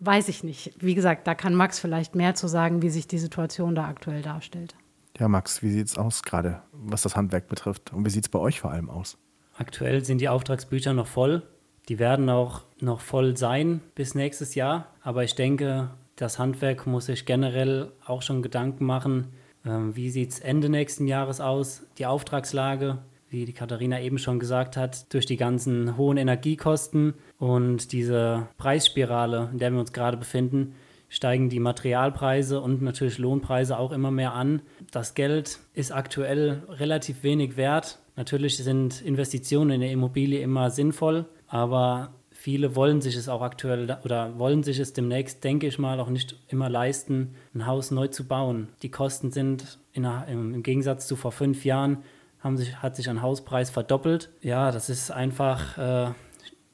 weiß 0.00 0.28
ich 0.28 0.42
nicht. 0.42 0.74
Wie 0.78 0.94
gesagt, 0.94 1.26
da 1.26 1.34
kann 1.34 1.54
Max 1.54 1.78
vielleicht 1.78 2.14
mehr 2.14 2.34
zu 2.34 2.48
sagen, 2.48 2.80
wie 2.80 2.88
sich 2.88 3.06
die 3.06 3.18
Situation 3.18 3.74
da 3.74 3.86
aktuell 3.88 4.22
darstellt. 4.22 4.74
Ja, 5.18 5.28
Max, 5.28 5.62
wie 5.62 5.70
sieht 5.70 5.88
es 5.88 5.98
aus 5.98 6.22
gerade, 6.22 6.62
was 6.72 7.02
das 7.02 7.14
Handwerk 7.14 7.46
betrifft? 7.46 7.92
Und 7.92 8.06
wie 8.06 8.10
sieht 8.10 8.24
es 8.24 8.30
bei 8.30 8.38
euch 8.38 8.60
vor 8.60 8.70
allem 8.70 8.88
aus? 8.88 9.18
Aktuell 9.56 10.02
sind 10.02 10.22
die 10.22 10.30
Auftragsbücher 10.30 10.94
noch 10.94 11.06
voll. 11.06 11.42
Die 11.90 11.98
werden 11.98 12.30
auch 12.30 12.62
noch 12.80 13.00
voll 13.00 13.36
sein 13.36 13.82
bis 13.94 14.14
nächstes 14.14 14.54
Jahr. 14.54 14.88
Aber 15.02 15.24
ich 15.24 15.34
denke, 15.34 15.90
das 16.16 16.38
Handwerk 16.38 16.86
muss 16.86 17.06
sich 17.06 17.26
generell 17.26 17.92
auch 18.06 18.22
schon 18.22 18.42
Gedanken 18.42 18.86
machen, 18.86 19.28
wie 19.64 20.10
sieht 20.10 20.30
es 20.30 20.40
Ende 20.40 20.68
nächsten 20.68 21.06
Jahres 21.06 21.40
aus? 21.40 21.86
Die 21.98 22.06
Auftragslage, 22.06 22.98
wie 23.30 23.46
die 23.46 23.52
Katharina 23.52 24.00
eben 24.00 24.18
schon 24.18 24.38
gesagt 24.38 24.76
hat, 24.76 25.12
durch 25.12 25.26
die 25.26 25.36
ganzen 25.36 25.96
hohen 25.96 26.18
Energiekosten 26.18 27.14
und 27.38 27.92
diese 27.92 28.48
Preisspirale, 28.58 29.48
in 29.52 29.58
der 29.58 29.72
wir 29.72 29.80
uns 29.80 29.92
gerade 29.92 30.16
befinden, 30.16 30.74
steigen 31.08 31.48
die 31.48 31.60
Materialpreise 31.60 32.60
und 32.60 32.82
natürlich 32.82 33.18
Lohnpreise 33.18 33.78
auch 33.78 33.92
immer 33.92 34.10
mehr 34.10 34.34
an. 34.34 34.62
Das 34.90 35.14
Geld 35.14 35.60
ist 35.72 35.92
aktuell 35.92 36.62
relativ 36.68 37.22
wenig 37.22 37.56
wert. 37.56 37.98
Natürlich 38.16 38.56
sind 38.58 39.00
Investitionen 39.00 39.70
in 39.70 39.80
der 39.80 39.90
Immobilie 39.90 40.40
immer 40.40 40.70
sinnvoll, 40.70 41.26
aber 41.46 42.12
viele 42.44 42.76
wollen 42.76 43.00
sich 43.00 43.16
es 43.16 43.30
auch 43.30 43.40
aktuell 43.40 43.96
oder 44.04 44.38
wollen 44.38 44.62
sich 44.62 44.78
es 44.78 44.92
demnächst, 44.92 45.42
denke 45.44 45.66
ich 45.66 45.78
mal, 45.78 45.98
auch 45.98 46.10
nicht 46.10 46.38
immer 46.48 46.68
leisten, 46.68 47.36
ein 47.54 47.66
Haus 47.66 47.90
neu 47.90 48.08
zu 48.08 48.28
bauen. 48.28 48.68
Die 48.82 48.90
Kosten 48.90 49.30
sind 49.30 49.78
der, 49.96 50.26
im 50.28 50.62
Gegensatz 50.62 51.06
zu 51.06 51.16
vor 51.16 51.32
fünf 51.32 51.64
Jahren, 51.64 52.02
haben 52.40 52.58
sich, 52.58 52.82
hat 52.82 52.96
sich 52.96 53.08
ein 53.08 53.22
Hauspreis 53.22 53.70
verdoppelt. 53.70 54.28
Ja, 54.42 54.72
das 54.72 54.90
ist 54.90 55.10
einfach 55.10 55.78
äh, 55.78 56.12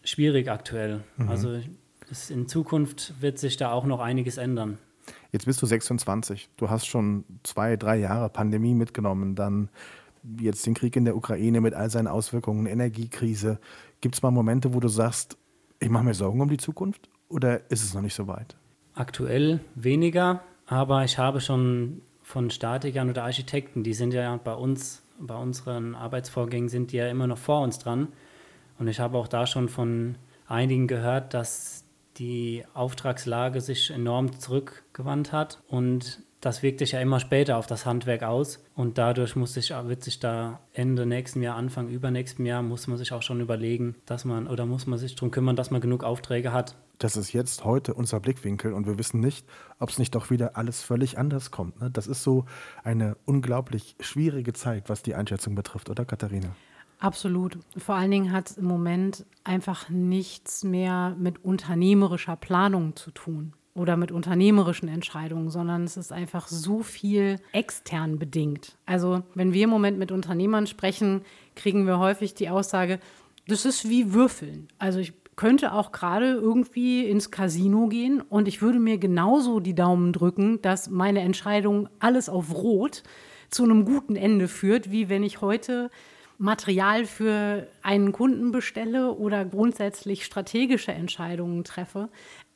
schwierig 0.02 0.50
aktuell. 0.50 1.04
Mhm. 1.16 1.28
Also 1.28 1.60
es, 2.10 2.30
in 2.30 2.48
Zukunft 2.48 3.14
wird 3.20 3.38
sich 3.38 3.56
da 3.56 3.70
auch 3.70 3.84
noch 3.84 4.00
einiges 4.00 4.38
ändern. 4.38 4.76
Jetzt 5.30 5.46
bist 5.46 5.62
du 5.62 5.66
26. 5.66 6.48
Du 6.56 6.68
hast 6.68 6.86
schon 6.86 7.22
zwei, 7.44 7.76
drei 7.76 7.96
Jahre 7.96 8.28
Pandemie 8.28 8.74
mitgenommen. 8.74 9.36
Dann 9.36 9.68
jetzt 10.40 10.66
den 10.66 10.74
Krieg 10.74 10.96
in 10.96 11.04
der 11.04 11.14
Ukraine 11.14 11.60
mit 11.60 11.74
all 11.74 11.90
seinen 11.90 12.08
Auswirkungen, 12.08 12.66
Energiekrise. 12.66 13.60
Gibt 14.00 14.16
es 14.16 14.22
mal 14.22 14.32
Momente, 14.32 14.74
wo 14.74 14.80
du 14.80 14.88
sagst, 14.88 15.36
ich 15.80 15.88
mache 15.88 16.04
mir 16.04 16.14
Sorgen 16.14 16.40
um 16.40 16.48
die 16.48 16.58
Zukunft 16.58 17.08
oder 17.28 17.70
ist 17.70 17.82
es 17.82 17.94
noch 17.94 18.02
nicht 18.02 18.14
so 18.14 18.28
weit? 18.28 18.56
Aktuell 18.94 19.60
weniger, 19.74 20.42
aber 20.66 21.04
ich 21.04 21.18
habe 21.18 21.40
schon 21.40 22.02
von 22.22 22.50
Statikern 22.50 23.10
oder 23.10 23.24
Architekten, 23.24 23.82
die 23.82 23.94
sind 23.94 24.14
ja 24.14 24.36
bei 24.36 24.54
uns, 24.54 25.02
bei 25.18 25.34
unseren 25.34 25.94
Arbeitsvorgängen 25.94 26.68
sind 26.68 26.92
die 26.92 26.98
ja 26.98 27.08
immer 27.08 27.26
noch 27.26 27.38
vor 27.38 27.62
uns 27.62 27.78
dran. 27.78 28.08
Und 28.78 28.88
ich 28.88 29.00
habe 29.00 29.18
auch 29.18 29.26
da 29.26 29.46
schon 29.46 29.68
von 29.68 30.16
einigen 30.46 30.86
gehört, 30.86 31.34
dass 31.34 31.84
die 32.18 32.64
Auftragslage 32.74 33.60
sich 33.60 33.90
enorm 33.90 34.38
zurückgewandt 34.38 35.32
hat 35.32 35.62
und 35.68 36.22
das 36.40 36.62
wirkt 36.62 36.78
sich 36.78 36.92
ja 36.92 37.00
immer 37.00 37.20
später 37.20 37.58
auf 37.58 37.66
das 37.66 37.84
Handwerk 37.84 38.22
aus 38.22 38.64
und 38.74 38.96
dadurch 38.98 39.36
muss 39.36 39.54
sich, 39.54 39.70
wird 39.70 40.02
sich 40.02 40.20
da 40.20 40.60
Ende 40.72 41.04
nächsten 41.04 41.42
Jahr, 41.42 41.56
Anfang 41.56 41.88
übernächsten 41.88 42.46
Jahr, 42.46 42.62
muss 42.62 42.86
man 42.86 42.96
sich 42.96 43.12
auch 43.12 43.22
schon 43.22 43.40
überlegen, 43.40 43.96
dass 44.06 44.24
man 44.24 44.46
oder 44.46 44.64
muss 44.64 44.86
man 44.86 44.98
sich 44.98 45.14
darum 45.14 45.30
kümmern, 45.30 45.56
dass 45.56 45.70
man 45.70 45.80
genug 45.80 46.02
Aufträge 46.02 46.52
hat. 46.52 46.76
Das 46.98 47.16
ist 47.16 47.32
jetzt 47.32 47.64
heute 47.64 47.94
unser 47.94 48.20
Blickwinkel 48.20 48.72
und 48.72 48.86
wir 48.86 48.98
wissen 48.98 49.20
nicht, 49.20 49.46
ob 49.78 49.90
es 49.90 49.98
nicht 49.98 50.14
doch 50.14 50.30
wieder 50.30 50.56
alles 50.56 50.82
völlig 50.82 51.18
anders 51.18 51.50
kommt. 51.50 51.80
Ne? 51.80 51.90
Das 51.90 52.06
ist 52.06 52.22
so 52.22 52.46
eine 52.84 53.16
unglaublich 53.26 53.96
schwierige 54.00 54.52
Zeit, 54.52 54.88
was 54.88 55.02
die 55.02 55.14
Einschätzung 55.14 55.54
betrifft, 55.54 55.88
oder 55.90 56.04
Katharina? 56.04 56.54
Absolut. 56.98 57.58
Vor 57.78 57.94
allen 57.94 58.10
Dingen 58.10 58.32
hat 58.32 58.50
es 58.50 58.58
im 58.58 58.66
Moment 58.66 59.24
einfach 59.44 59.88
nichts 59.88 60.64
mehr 60.64 61.16
mit 61.18 61.42
unternehmerischer 61.42 62.36
Planung 62.36 62.96
zu 62.96 63.10
tun 63.10 63.54
oder 63.74 63.96
mit 63.96 64.10
unternehmerischen 64.10 64.88
Entscheidungen, 64.88 65.50
sondern 65.50 65.84
es 65.84 65.96
ist 65.96 66.12
einfach 66.12 66.48
so 66.48 66.82
viel 66.82 67.36
extern 67.52 68.18
bedingt. 68.18 68.76
Also 68.84 69.22
wenn 69.34 69.52
wir 69.52 69.64
im 69.64 69.70
Moment 69.70 69.98
mit 69.98 70.12
Unternehmern 70.12 70.66
sprechen, 70.66 71.22
kriegen 71.54 71.86
wir 71.86 71.98
häufig 71.98 72.34
die 72.34 72.48
Aussage, 72.48 72.98
das 73.46 73.64
ist 73.64 73.88
wie 73.88 74.12
Würfeln. 74.12 74.68
Also 74.78 74.98
ich 74.98 75.12
könnte 75.36 75.72
auch 75.72 75.92
gerade 75.92 76.32
irgendwie 76.32 77.06
ins 77.06 77.30
Casino 77.30 77.86
gehen 77.86 78.20
und 78.20 78.48
ich 78.48 78.60
würde 78.60 78.78
mir 78.78 78.98
genauso 78.98 79.60
die 79.60 79.74
Daumen 79.74 80.12
drücken, 80.12 80.60
dass 80.62 80.90
meine 80.90 81.20
Entscheidung 81.20 81.88
alles 81.98 82.28
auf 82.28 82.52
Rot 82.54 83.02
zu 83.48 83.64
einem 83.64 83.84
guten 83.84 84.16
Ende 84.16 84.48
führt, 84.48 84.90
wie 84.90 85.08
wenn 85.08 85.22
ich 85.22 85.40
heute 85.40 85.90
Material 86.38 87.04
für 87.04 87.68
einen 87.82 88.12
Kunden 88.12 88.50
bestelle 88.50 89.12
oder 89.12 89.44
grundsätzlich 89.44 90.24
strategische 90.24 90.92
Entscheidungen 90.92 91.64
treffe 91.64 92.08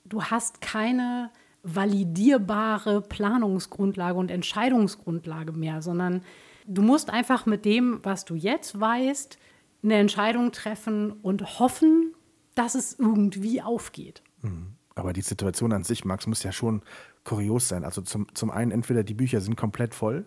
du 0.04 0.22
hast 0.22 0.60
keine 0.60 1.30
validierbare 1.62 3.00
Planungsgrundlage 3.00 4.18
und 4.18 4.30
Entscheidungsgrundlage 4.30 5.52
mehr, 5.52 5.82
sondern 5.82 6.22
du 6.66 6.82
musst 6.82 7.10
einfach 7.10 7.46
mit 7.46 7.64
dem, 7.64 8.00
was 8.02 8.24
du 8.24 8.34
jetzt 8.34 8.78
weißt, 8.78 9.38
eine 9.82 9.94
Entscheidung 9.94 10.52
treffen 10.52 11.12
und 11.12 11.58
hoffen, 11.58 12.14
dass 12.54 12.74
es 12.74 12.98
irgendwie 12.98 13.62
aufgeht. 13.62 14.22
Mhm. 14.42 14.74
Aber 14.94 15.12
die 15.12 15.22
Situation 15.22 15.72
an 15.72 15.84
sich, 15.84 16.04
Max, 16.04 16.26
muss 16.26 16.42
ja 16.42 16.52
schon 16.52 16.82
kurios 17.24 17.68
sein. 17.68 17.84
Also 17.84 18.02
zum, 18.02 18.32
zum 18.34 18.50
einen, 18.50 18.70
entweder 18.70 19.02
die 19.02 19.14
Bücher 19.14 19.40
sind 19.40 19.56
komplett 19.56 19.94
voll 19.94 20.26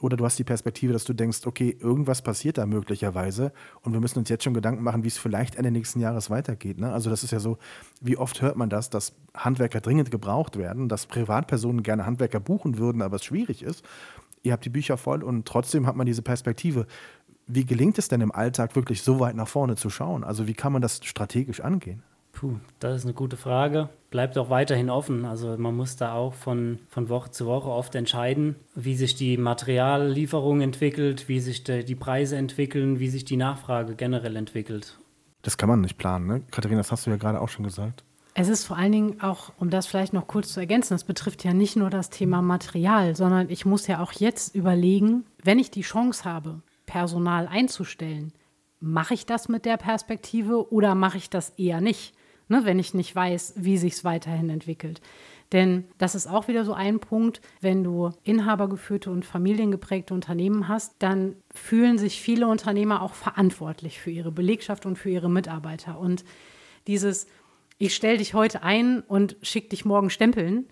oder 0.00 0.16
du 0.16 0.24
hast 0.24 0.38
die 0.38 0.44
Perspektive, 0.44 0.92
dass 0.92 1.04
du 1.04 1.12
denkst, 1.12 1.46
okay, 1.46 1.76
irgendwas 1.80 2.22
passiert 2.22 2.58
da 2.58 2.66
möglicherweise 2.66 3.52
und 3.82 3.92
wir 3.92 4.00
müssen 4.00 4.18
uns 4.18 4.28
jetzt 4.28 4.44
schon 4.44 4.54
Gedanken 4.54 4.82
machen, 4.82 5.02
wie 5.02 5.08
es 5.08 5.18
vielleicht 5.18 5.56
Ende 5.56 5.70
nächsten 5.70 6.00
Jahres 6.00 6.30
weitergeht. 6.30 6.78
Ne? 6.78 6.92
Also 6.92 7.10
das 7.10 7.24
ist 7.24 7.32
ja 7.32 7.40
so, 7.40 7.58
wie 8.00 8.16
oft 8.16 8.40
hört 8.42 8.56
man 8.56 8.70
das, 8.70 8.90
dass 8.90 9.14
Handwerker 9.34 9.80
dringend 9.80 10.10
gebraucht 10.10 10.56
werden, 10.56 10.88
dass 10.88 11.06
Privatpersonen 11.06 11.82
gerne 11.82 12.06
Handwerker 12.06 12.40
buchen 12.40 12.78
würden, 12.78 13.02
aber 13.02 13.16
es 13.16 13.24
schwierig 13.24 13.62
ist. 13.62 13.84
Ihr 14.42 14.52
habt 14.52 14.64
die 14.64 14.70
Bücher 14.70 14.96
voll 14.96 15.22
und 15.22 15.46
trotzdem 15.46 15.86
hat 15.86 15.96
man 15.96 16.06
diese 16.06 16.22
Perspektive. 16.22 16.86
Wie 17.46 17.64
gelingt 17.64 17.98
es 17.98 18.08
denn 18.08 18.20
im 18.20 18.30
Alltag 18.30 18.76
wirklich 18.76 19.02
so 19.02 19.20
weit 19.20 19.34
nach 19.34 19.48
vorne 19.48 19.76
zu 19.76 19.90
schauen? 19.90 20.22
Also 20.22 20.46
wie 20.46 20.54
kann 20.54 20.72
man 20.72 20.82
das 20.82 21.00
strategisch 21.02 21.60
angehen? 21.60 22.02
Puh, 22.38 22.60
das 22.78 22.98
ist 22.98 23.04
eine 23.04 23.14
gute 23.14 23.36
Frage. 23.36 23.88
Bleibt 24.10 24.38
auch 24.38 24.48
weiterhin 24.48 24.90
offen. 24.90 25.24
Also 25.24 25.56
man 25.58 25.74
muss 25.76 25.96
da 25.96 26.12
auch 26.12 26.34
von, 26.34 26.78
von 26.88 27.08
Woche 27.08 27.32
zu 27.32 27.46
Woche 27.46 27.68
oft 27.68 27.96
entscheiden, 27.96 28.54
wie 28.76 28.94
sich 28.94 29.16
die 29.16 29.36
Materiallieferung 29.36 30.60
entwickelt, 30.60 31.28
wie 31.28 31.40
sich 31.40 31.64
de, 31.64 31.82
die 31.82 31.96
Preise 31.96 32.36
entwickeln, 32.36 33.00
wie 33.00 33.08
sich 33.08 33.24
die 33.24 33.36
Nachfrage 33.36 33.96
generell 33.96 34.36
entwickelt. 34.36 34.96
Das 35.42 35.58
kann 35.58 35.68
man 35.68 35.80
nicht 35.80 35.98
planen, 35.98 36.28
ne? 36.28 36.42
Katharina, 36.52 36.78
das 36.78 36.92
hast 36.92 37.06
du 37.06 37.10
ja 37.10 37.16
gerade 37.16 37.40
auch 37.40 37.48
schon 37.48 37.64
gesagt. 37.64 38.04
Es 38.34 38.48
ist 38.48 38.64
vor 38.64 38.76
allen 38.76 38.92
Dingen 38.92 39.20
auch, 39.20 39.50
um 39.58 39.68
das 39.68 39.88
vielleicht 39.88 40.12
noch 40.12 40.28
kurz 40.28 40.52
zu 40.52 40.60
ergänzen, 40.60 40.94
das 40.94 41.02
betrifft 41.02 41.42
ja 41.42 41.52
nicht 41.52 41.74
nur 41.74 41.90
das 41.90 42.08
Thema 42.08 42.40
Material, 42.40 43.16
sondern 43.16 43.50
ich 43.50 43.66
muss 43.66 43.88
ja 43.88 44.00
auch 44.00 44.12
jetzt 44.12 44.54
überlegen, 44.54 45.24
wenn 45.42 45.58
ich 45.58 45.72
die 45.72 45.80
Chance 45.80 46.22
habe, 46.22 46.60
Personal 46.86 47.48
einzustellen, 47.48 48.32
mache 48.78 49.14
ich 49.14 49.26
das 49.26 49.48
mit 49.48 49.64
der 49.64 49.76
Perspektive 49.76 50.72
oder 50.72 50.94
mache 50.94 51.18
ich 51.18 51.30
das 51.30 51.50
eher 51.56 51.80
nicht? 51.80 52.14
Ne, 52.48 52.64
wenn 52.64 52.78
ich 52.78 52.94
nicht 52.94 53.14
weiß, 53.14 53.54
wie 53.56 53.78
sich 53.78 53.94
es 53.94 54.04
weiterhin 54.04 54.50
entwickelt. 54.50 55.00
Denn 55.52 55.84
das 55.96 56.14
ist 56.14 56.26
auch 56.26 56.48
wieder 56.48 56.64
so 56.64 56.74
ein 56.74 57.00
Punkt, 57.00 57.40
wenn 57.60 57.82
du 57.82 58.10
inhabergeführte 58.22 59.10
und 59.10 59.24
familiengeprägte 59.24 60.12
Unternehmen 60.12 60.68
hast, 60.68 60.96
dann 60.98 61.36
fühlen 61.54 61.96
sich 61.96 62.20
viele 62.20 62.46
Unternehmer 62.48 63.00
auch 63.00 63.14
verantwortlich 63.14 63.98
für 63.98 64.10
ihre 64.10 64.30
Belegschaft 64.30 64.84
und 64.84 64.96
für 64.96 65.08
ihre 65.08 65.30
Mitarbeiter. 65.30 65.98
Und 65.98 66.24
dieses, 66.86 67.28
ich 67.78 67.94
stelle 67.94 68.18
dich 68.18 68.34
heute 68.34 68.62
ein 68.62 69.00
und 69.00 69.36
schicke 69.40 69.70
dich 69.70 69.86
morgen 69.86 70.10
stempeln, 70.10 70.66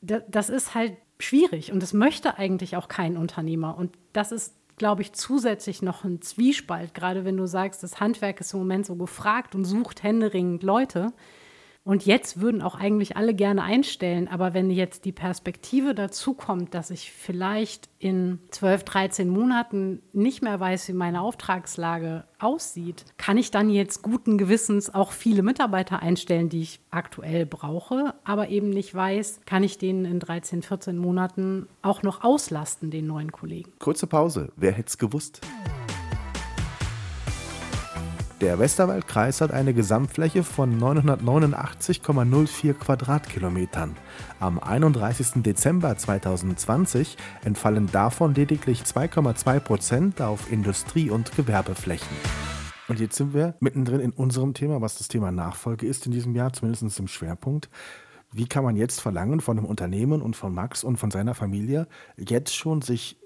das 0.00 0.48
ist 0.48 0.74
halt 0.74 0.96
schwierig 1.18 1.72
und 1.72 1.82
das 1.82 1.92
möchte 1.92 2.38
eigentlich 2.38 2.76
auch 2.76 2.88
kein 2.88 3.16
Unternehmer. 3.16 3.76
Und 3.76 3.96
das 4.12 4.32
ist 4.32 4.54
glaube 4.76 5.02
ich, 5.02 5.12
zusätzlich 5.12 5.82
noch 5.82 6.04
ein 6.04 6.20
Zwiespalt, 6.20 6.94
gerade 6.94 7.24
wenn 7.24 7.36
du 7.36 7.46
sagst, 7.46 7.82
das 7.82 8.00
Handwerk 8.00 8.40
ist 8.40 8.52
im 8.52 8.60
Moment 8.60 8.86
so 8.86 8.96
gefragt 8.96 9.54
und 9.54 9.64
sucht 9.64 10.02
händeringend 10.02 10.62
Leute. 10.62 11.12
Und 11.84 12.06
jetzt 12.06 12.40
würden 12.40 12.62
auch 12.62 12.76
eigentlich 12.76 13.18
alle 13.18 13.34
gerne 13.34 13.62
einstellen, 13.62 14.26
aber 14.26 14.54
wenn 14.54 14.70
jetzt 14.70 15.04
die 15.04 15.12
Perspektive 15.12 15.94
dazu 15.94 16.32
kommt, 16.32 16.72
dass 16.72 16.90
ich 16.90 17.12
vielleicht 17.12 17.90
in 17.98 18.38
12, 18.50 18.84
13 18.84 19.28
Monaten 19.28 20.00
nicht 20.14 20.42
mehr 20.42 20.58
weiß, 20.58 20.88
wie 20.88 20.94
meine 20.94 21.20
Auftragslage 21.20 22.24
aussieht, 22.38 23.04
kann 23.18 23.36
ich 23.36 23.50
dann 23.50 23.68
jetzt 23.68 24.00
guten 24.00 24.38
Gewissens 24.38 24.94
auch 24.94 25.12
viele 25.12 25.42
Mitarbeiter 25.42 26.00
einstellen, 26.00 26.48
die 26.48 26.62
ich 26.62 26.80
aktuell 26.90 27.44
brauche, 27.44 28.14
aber 28.24 28.48
eben 28.48 28.70
nicht 28.70 28.94
weiß, 28.94 29.42
kann 29.44 29.62
ich 29.62 29.76
denen 29.76 30.06
in 30.06 30.20
13, 30.20 30.62
14 30.62 30.96
Monaten 30.96 31.68
auch 31.82 32.02
noch 32.02 32.24
auslasten, 32.24 32.90
den 32.90 33.06
neuen 33.06 33.30
Kollegen. 33.30 33.72
Kurze 33.78 34.06
Pause, 34.06 34.52
wer 34.56 34.72
hätte 34.72 34.88
es 34.88 34.96
gewusst? 34.96 35.42
Der 38.40 38.58
Westerwaldkreis 38.58 39.40
hat 39.40 39.52
eine 39.52 39.72
Gesamtfläche 39.72 40.42
von 40.42 40.80
989,04 40.80 42.74
Quadratkilometern. 42.74 43.96
Am 44.40 44.58
31. 44.58 45.42
Dezember 45.44 45.96
2020 45.96 47.16
entfallen 47.44 47.88
davon 47.92 48.34
lediglich 48.34 48.82
2,2 48.82 49.60
Prozent 49.60 50.20
auf 50.20 50.50
Industrie- 50.50 51.10
und 51.10 51.36
Gewerbeflächen. 51.36 52.16
Und 52.88 52.98
jetzt 52.98 53.14
sind 53.16 53.34
wir 53.34 53.54
mittendrin 53.60 54.00
in 54.00 54.10
unserem 54.10 54.52
Thema, 54.52 54.80
was 54.80 54.96
das 54.96 55.06
Thema 55.06 55.30
Nachfolge 55.30 55.86
ist 55.86 56.04
in 56.06 56.12
diesem 56.12 56.34
Jahr, 56.34 56.52
zumindest 56.52 56.98
im 56.98 57.08
Schwerpunkt. 57.08 57.70
Wie 58.32 58.46
kann 58.46 58.64
man 58.64 58.74
jetzt 58.74 59.00
verlangen 59.00 59.40
von 59.40 59.58
einem 59.58 59.66
Unternehmen 59.66 60.20
und 60.20 60.34
von 60.34 60.52
Max 60.52 60.82
und 60.82 60.96
von 60.96 61.12
seiner 61.12 61.34
Familie, 61.34 61.86
jetzt 62.16 62.54
schon 62.54 62.82
sich 62.82 63.16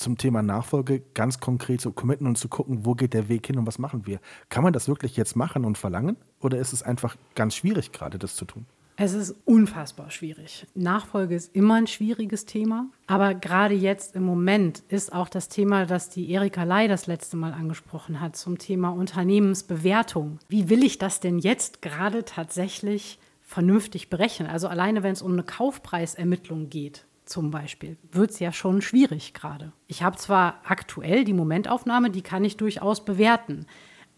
zum 0.00 0.18
Thema 0.18 0.42
Nachfolge 0.42 1.02
ganz 1.14 1.40
konkret 1.40 1.80
zu 1.80 1.92
committen 1.92 2.26
und 2.26 2.36
zu 2.36 2.48
gucken, 2.48 2.84
wo 2.84 2.94
geht 2.94 3.14
der 3.14 3.28
Weg 3.28 3.46
hin 3.46 3.58
und 3.58 3.66
was 3.66 3.78
machen 3.78 4.06
wir. 4.06 4.20
Kann 4.48 4.64
man 4.64 4.72
das 4.72 4.88
wirklich 4.88 5.16
jetzt 5.16 5.36
machen 5.36 5.64
und 5.64 5.78
verlangen 5.78 6.16
oder 6.40 6.58
ist 6.58 6.72
es 6.72 6.82
einfach 6.82 7.16
ganz 7.34 7.54
schwierig 7.54 7.92
gerade, 7.92 8.18
das 8.18 8.34
zu 8.36 8.44
tun? 8.44 8.66
Es 9.02 9.14
ist 9.14 9.34
unfassbar 9.46 10.10
schwierig. 10.10 10.66
Nachfolge 10.74 11.34
ist 11.34 11.54
immer 11.56 11.76
ein 11.76 11.86
schwieriges 11.86 12.44
Thema, 12.44 12.90
aber 13.06 13.32
gerade 13.32 13.72
jetzt 13.74 14.14
im 14.14 14.24
Moment 14.24 14.82
ist 14.88 15.14
auch 15.14 15.30
das 15.30 15.48
Thema, 15.48 15.86
das 15.86 16.10
die 16.10 16.30
Erika 16.30 16.64
Ley 16.64 16.86
das 16.86 17.06
letzte 17.06 17.38
Mal 17.38 17.54
angesprochen 17.54 18.20
hat, 18.20 18.36
zum 18.36 18.58
Thema 18.58 18.90
Unternehmensbewertung. 18.90 20.38
Wie 20.48 20.68
will 20.68 20.84
ich 20.84 20.98
das 20.98 21.18
denn 21.20 21.38
jetzt 21.38 21.80
gerade 21.80 22.26
tatsächlich 22.26 23.18
vernünftig 23.40 24.10
berechnen? 24.10 24.46
Also 24.50 24.68
alleine, 24.68 25.02
wenn 25.02 25.12
es 25.12 25.22
um 25.22 25.32
eine 25.32 25.44
Kaufpreisermittlung 25.44 26.68
geht, 26.68 27.06
zum 27.30 27.50
Beispiel, 27.50 27.96
wird 28.10 28.30
es 28.30 28.40
ja 28.40 28.52
schon 28.52 28.82
schwierig 28.82 29.32
gerade. 29.32 29.72
Ich 29.86 30.02
habe 30.02 30.16
zwar 30.16 30.60
aktuell 30.64 31.24
die 31.24 31.32
Momentaufnahme, 31.32 32.10
die 32.10 32.22
kann 32.22 32.44
ich 32.44 32.56
durchaus 32.56 33.04
bewerten. 33.04 33.66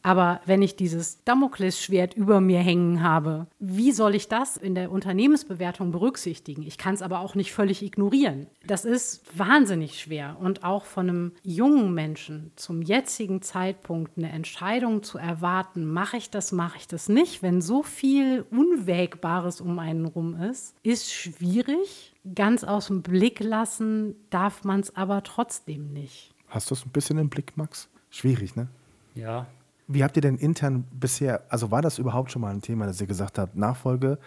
Aber 0.03 0.41
wenn 0.47 0.63
ich 0.63 0.77
dieses 0.77 1.23
Damoklesschwert 1.25 2.15
über 2.15 2.41
mir 2.41 2.59
hängen 2.59 3.03
habe, 3.03 3.47
wie 3.59 3.93
soll 3.93 4.15
ich 4.15 4.29
das 4.29 4.57
in 4.57 4.75
der 4.75 4.91
Unternehmensbewertung 4.91 5.93
berücksichtigen? 5.93 6.63
Ich 6.63 6.77
kann 6.79 6.95
es 6.95 7.03
aber 7.03 7.21
auch 7.21 7.35
nicht 7.35 7.53
völlig 7.53 7.83
ignorieren. 7.83 8.49
Das 8.67 8.85
ist 8.85 9.23
wahnsinnig 9.39 10.01
schwer. 10.01 10.37
Und 10.41 10.65
auch 10.65 10.85
von 10.85 11.09
einem 11.09 11.33
jungen 11.45 11.95
Menschen 11.95 12.53
zum 12.57 12.83
jetzigen 12.83 13.43
Zeitpunkt 13.43 14.19
eine 14.19 14.31
Entscheidung 14.31 15.03
zu 15.03 15.19
erwarten, 15.19 15.87
mache 15.87 16.17
ich 16.17 16.31
das, 16.31 16.53
mache 16.53 16.79
ich 16.79 16.89
das 16.89 17.09
nicht, 17.09 17.43
wenn 17.43 17.61
so 17.61 17.83
viel 17.83 18.45
Unwägbares 18.51 19.61
um 19.61 19.79
einen 19.79 20.07
rum 20.07 20.35
ist, 20.35 20.75
ist 20.83 21.13
schwierig. 21.13 22.15
Ganz 22.35 22.63
aus 22.63 22.87
dem 22.87 23.03
Blick 23.03 23.41
lassen 23.41 24.15
darf 24.31 24.65
man 24.65 24.81
es 24.81 24.95
aber 24.97 25.23
trotzdem 25.23 25.93
nicht. 25.93 26.33
Hast 26.49 26.71
du 26.71 26.75
es 26.75 26.85
ein 26.85 26.91
bisschen 26.91 27.19
im 27.19 27.29
Blick, 27.29 27.57
Max? 27.57 27.89
Schwierig, 28.11 28.55
ne? 28.55 28.69
Ja. 29.15 29.47
Wie 29.93 30.03
habt 30.03 30.17
ihr 30.17 30.23
denn 30.23 30.37
intern 30.37 30.85
bisher, 30.91 31.45
also 31.49 31.71
war 31.71 31.83
das 31.83 31.99
überhaupt 31.99 32.33
schon 32.33 32.43
mal 32.43 32.51
ein 32.51 32.63
Thema, 32.63 32.87
dass 32.87 33.01
ihr 33.01 33.07
gesagt 33.07 33.39
habt, 33.39 33.57
Nachfolge, 33.57 34.19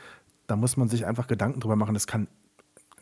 da 0.47 0.55
muss 0.55 0.77
man 0.77 0.89
sich 0.89 1.05
einfach 1.05 1.27
Gedanken 1.27 1.59
drüber 1.59 1.75
machen, 1.75 1.93
das 1.93 2.05
kann 2.05 2.27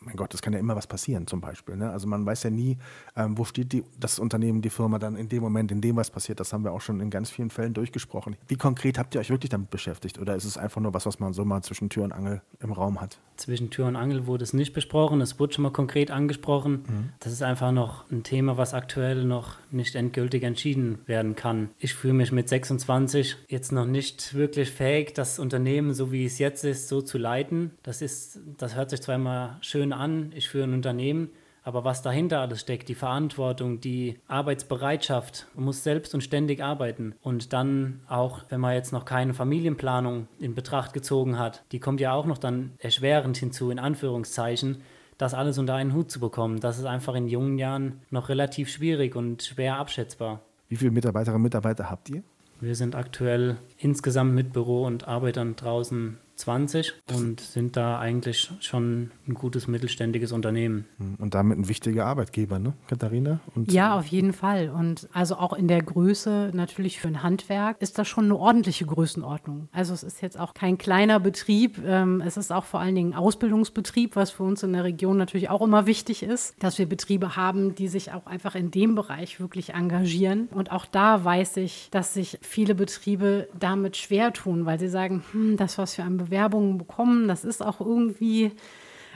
mein 0.06 0.16
Gott, 0.16 0.34
das 0.34 0.42
kann 0.42 0.54
ja 0.54 0.60
immer 0.60 0.76
was 0.76 0.88
passieren 0.88 1.28
zum 1.28 1.42
Beispiel. 1.42 1.76
Ne? 1.76 1.90
Also 1.90 2.08
man 2.08 2.26
weiß 2.26 2.44
ja 2.44 2.50
nie, 2.50 2.78
ähm, 3.16 3.38
wo 3.38 3.46
steht 3.46 3.72
die, 3.72 3.84
das 4.00 4.20
Unternehmen, 4.20 4.62
die 4.62 4.70
Firma 4.70 5.00
dann 5.00 5.16
in 5.16 5.30
dem 5.30 5.42
Moment, 5.42 5.72
in 5.72 5.82
dem 5.82 5.96
was 5.96 6.12
passiert. 6.12 6.40
Das 6.40 6.54
haben 6.54 6.64
wir 6.64 6.72
auch 6.72 6.82
schon 6.82 7.00
in 7.00 7.10
ganz 7.10 7.30
vielen 7.30 7.50
Fällen 7.50 7.74
durchgesprochen. 7.74 8.36
Wie 8.48 8.56
konkret 8.56 8.98
habt 8.98 9.16
ihr 9.16 9.22
euch 9.22 9.30
wirklich 9.30 9.50
damit 9.50 9.70
beschäftigt? 9.70 10.20
Oder 10.20 10.36
ist 10.36 10.46
es 10.46 10.58
einfach 10.58 10.82
nur 10.82 10.94
was, 10.94 11.06
was 11.06 11.20
man 11.20 11.34
so 11.34 11.46
mal 11.46 11.62
zwischen 11.62 11.90
Tür 11.90 12.04
und 12.04 12.12
Angel 12.12 12.42
im 12.60 12.72
Raum 12.72 13.00
hat? 13.02 13.20
Zwischen 13.38 13.70
Tür 13.70 13.88
und 13.88 13.96
Angel 13.96 14.28
wurde 14.28 14.44
es 14.44 14.54
nicht 14.54 14.74
besprochen. 14.74 15.22
Es 15.22 15.40
wurde 15.40 15.54
schon 15.54 15.64
mal 15.64 15.72
konkret 15.72 16.12
angesprochen. 16.12 16.84
Mhm. 16.88 17.10
Das 17.20 17.32
ist 17.32 17.42
einfach 17.42 17.72
noch 17.72 18.10
ein 18.12 18.24
Thema, 18.24 18.58
was 18.58 18.74
aktuell 18.74 19.26
noch 19.26 19.56
nicht 19.72 19.96
endgültig 19.96 20.44
entschieden 20.44 21.00
werden 21.06 21.36
kann. 21.36 21.70
Ich 21.80 21.94
fühle 21.94 22.14
mich 22.14 22.32
mit 22.32 22.50
26 22.50 23.38
jetzt 23.48 23.72
noch 23.72 23.86
nicht 23.86 24.34
wirklich 24.34 24.72
fähig, 24.72 25.14
das 25.14 25.40
Unternehmen, 25.40 25.94
so 25.94 26.12
wie 26.12 26.26
es 26.26 26.40
jetzt 26.40 26.64
ist, 26.64 26.88
so 26.88 27.02
zu 27.02 27.18
leiten. 27.18 27.72
Das 27.84 28.02
ist, 28.02 28.40
das 28.58 28.76
hört 28.76 28.90
sich 28.90 29.02
zwar 29.02 29.16
immer 29.16 29.58
schön 29.62 29.93
an, 29.94 30.32
ich 30.36 30.50
führe 30.50 30.66
ein 30.66 30.74
Unternehmen, 30.74 31.30
aber 31.64 31.86
was 31.86 32.02
dahinter 32.02 32.42
alles 32.42 32.60
steckt, 32.60 32.90
die 32.90 32.96
Verantwortung, 32.96 33.80
die 33.80 34.20
Arbeitsbereitschaft, 34.28 35.48
man 35.56 35.66
muss 35.66 35.84
selbst 35.84 36.14
und 36.14 36.22
ständig 36.22 36.62
arbeiten. 36.62 37.16
Und 37.22 37.54
dann 37.54 38.02
auch, 38.08 38.42
wenn 38.50 38.60
man 38.60 38.74
jetzt 38.74 38.92
noch 38.92 39.06
keine 39.06 39.34
Familienplanung 39.34 40.28
in 40.40 40.56
Betracht 40.56 40.94
gezogen 40.94 41.40
hat, 41.40 41.64
die 41.72 41.80
kommt 41.80 42.02
ja 42.02 42.14
auch 42.14 42.26
noch 42.26 42.38
dann 42.38 42.74
erschwerend 42.80 43.38
hinzu, 43.38 43.72
in 43.72 43.80
Anführungszeichen, 43.80 44.82
das 45.18 45.34
alles 45.34 45.58
unter 45.58 45.76
einen 45.76 45.94
Hut 45.94 46.12
zu 46.12 46.20
bekommen. 46.20 46.60
Das 46.60 46.80
ist 46.80 46.86
einfach 46.86 47.16
in 47.16 47.28
jungen 47.28 47.58
Jahren 47.58 48.02
noch 48.10 48.28
relativ 48.28 48.70
schwierig 48.70 49.16
und 49.16 49.42
schwer 49.44 49.78
abschätzbar. 49.78 50.42
Wie 50.68 50.76
viele 50.76 50.92
Mitarbeiterinnen 50.92 51.38
und 51.38 51.44
Mitarbeiter 51.44 51.90
habt 51.90 52.10
ihr? 52.10 52.24
Wir 52.60 52.76
sind 52.76 52.96
aktuell 52.96 53.58
insgesamt 53.78 54.34
mit 54.34 54.54
Büro 54.54 54.86
und 54.86 55.08
Arbeitern 55.08 55.56
draußen 55.56 56.18
20 56.36 56.94
und 57.14 57.40
sind 57.40 57.78
da 57.78 58.00
eigentlich 58.00 58.52
schon 58.60 59.12
ein 59.28 59.34
gutes 59.34 59.68
mittelständiges 59.68 60.32
Unternehmen. 60.32 60.86
Hm, 60.98 61.16
und 61.20 61.34
damit 61.34 61.58
ein 61.58 61.68
wichtiger 61.68 62.06
Arbeitgeber, 62.06 62.60
ne, 62.60 62.74
Katharina? 62.88 63.40
Und 63.56 63.72
ja, 63.72 63.98
auf 63.98 64.08
jeden 64.08 64.34
Fall. 64.34 64.70
Und 64.70 65.08
also 65.14 65.36
auch 65.36 65.54
in 65.54 65.68
der 65.68 65.82
Größe 65.82 66.52
natürlich 66.54 67.00
für 67.00 67.08
ein 67.08 67.24
Handwerk 67.24 67.78
ist 67.82 67.98
das 67.98 68.08
schon 68.08 68.26
eine 68.26 68.36
ordentliche 68.36 68.86
Größenordnung. 68.86 69.70
Also 69.72 69.94
es 69.94 70.04
ist 70.04 70.22
jetzt 70.22 70.40
auch 70.40 70.54
kein 70.54 70.78
kleiner 70.78 71.20
Betrieb. 71.20 71.80
Ähm, 71.86 72.22
es 72.26 72.38
ist 72.38 72.52
auch 72.52 72.66
vor 72.66 72.80
allen 72.80 72.96
Dingen 72.96 73.14
Ausbildungsbetrieb, 73.14 74.16
was 74.16 74.32
für 74.32 74.44
uns 74.44 74.64
in 74.64 74.74
der 74.74 74.84
Region 74.84 75.18
natürlich 75.18 75.50
auch 75.50 75.62
immer 75.62 75.86
wichtig 75.86 76.24
ist, 76.24 76.56
dass 76.62 76.80
wir 76.80 76.88
Betriebe 76.88 77.36
haben, 77.36 77.76
die 77.76 77.88
sich 77.88 78.12
auch 78.12 78.26
einfach 78.26 78.56
in 78.56 78.72
dem 78.72 78.96
Bereich 78.96 79.40
wirklich 79.40 79.74
engagieren. 79.74 80.48
Und 80.52 80.72
auch 80.72 80.86
da 80.86 81.24
weiß 81.24 81.58
ich, 81.58 81.90
dass 81.92 82.14
sich 82.14 82.40
viele 82.42 82.76
Betriebe 82.76 83.48
damit 83.58 83.98
schwer 83.98 84.34
tun, 84.34 84.66
weil 84.66 84.80
sie 84.80 84.90
sagen, 84.90 85.24
hm, 85.32 85.58
das, 85.58 85.78
was 85.78 85.98
wir 85.98 86.06
an 86.06 86.23
Bewerbungen 86.26 86.78
bekommen. 86.78 87.28
Das 87.28 87.44
ist 87.44 87.64
auch 87.64 87.80
irgendwie, 87.80 88.52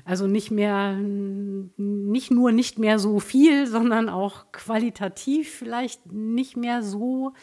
also 0.06 0.28
nicht 0.28 0.52
mehr, 0.52 0.96
nicht 0.96 2.32
nur 2.32 2.52
nicht 2.52 2.80
mehr 2.80 3.00
so 3.00 3.20
viel, 3.20 3.68
sondern 3.68 4.10
auch 4.10 4.52
qualitativ 4.52 5.52
vielleicht 5.52 6.12
nicht 6.12 6.58
mehr 6.58 6.84
so. 6.84 7.34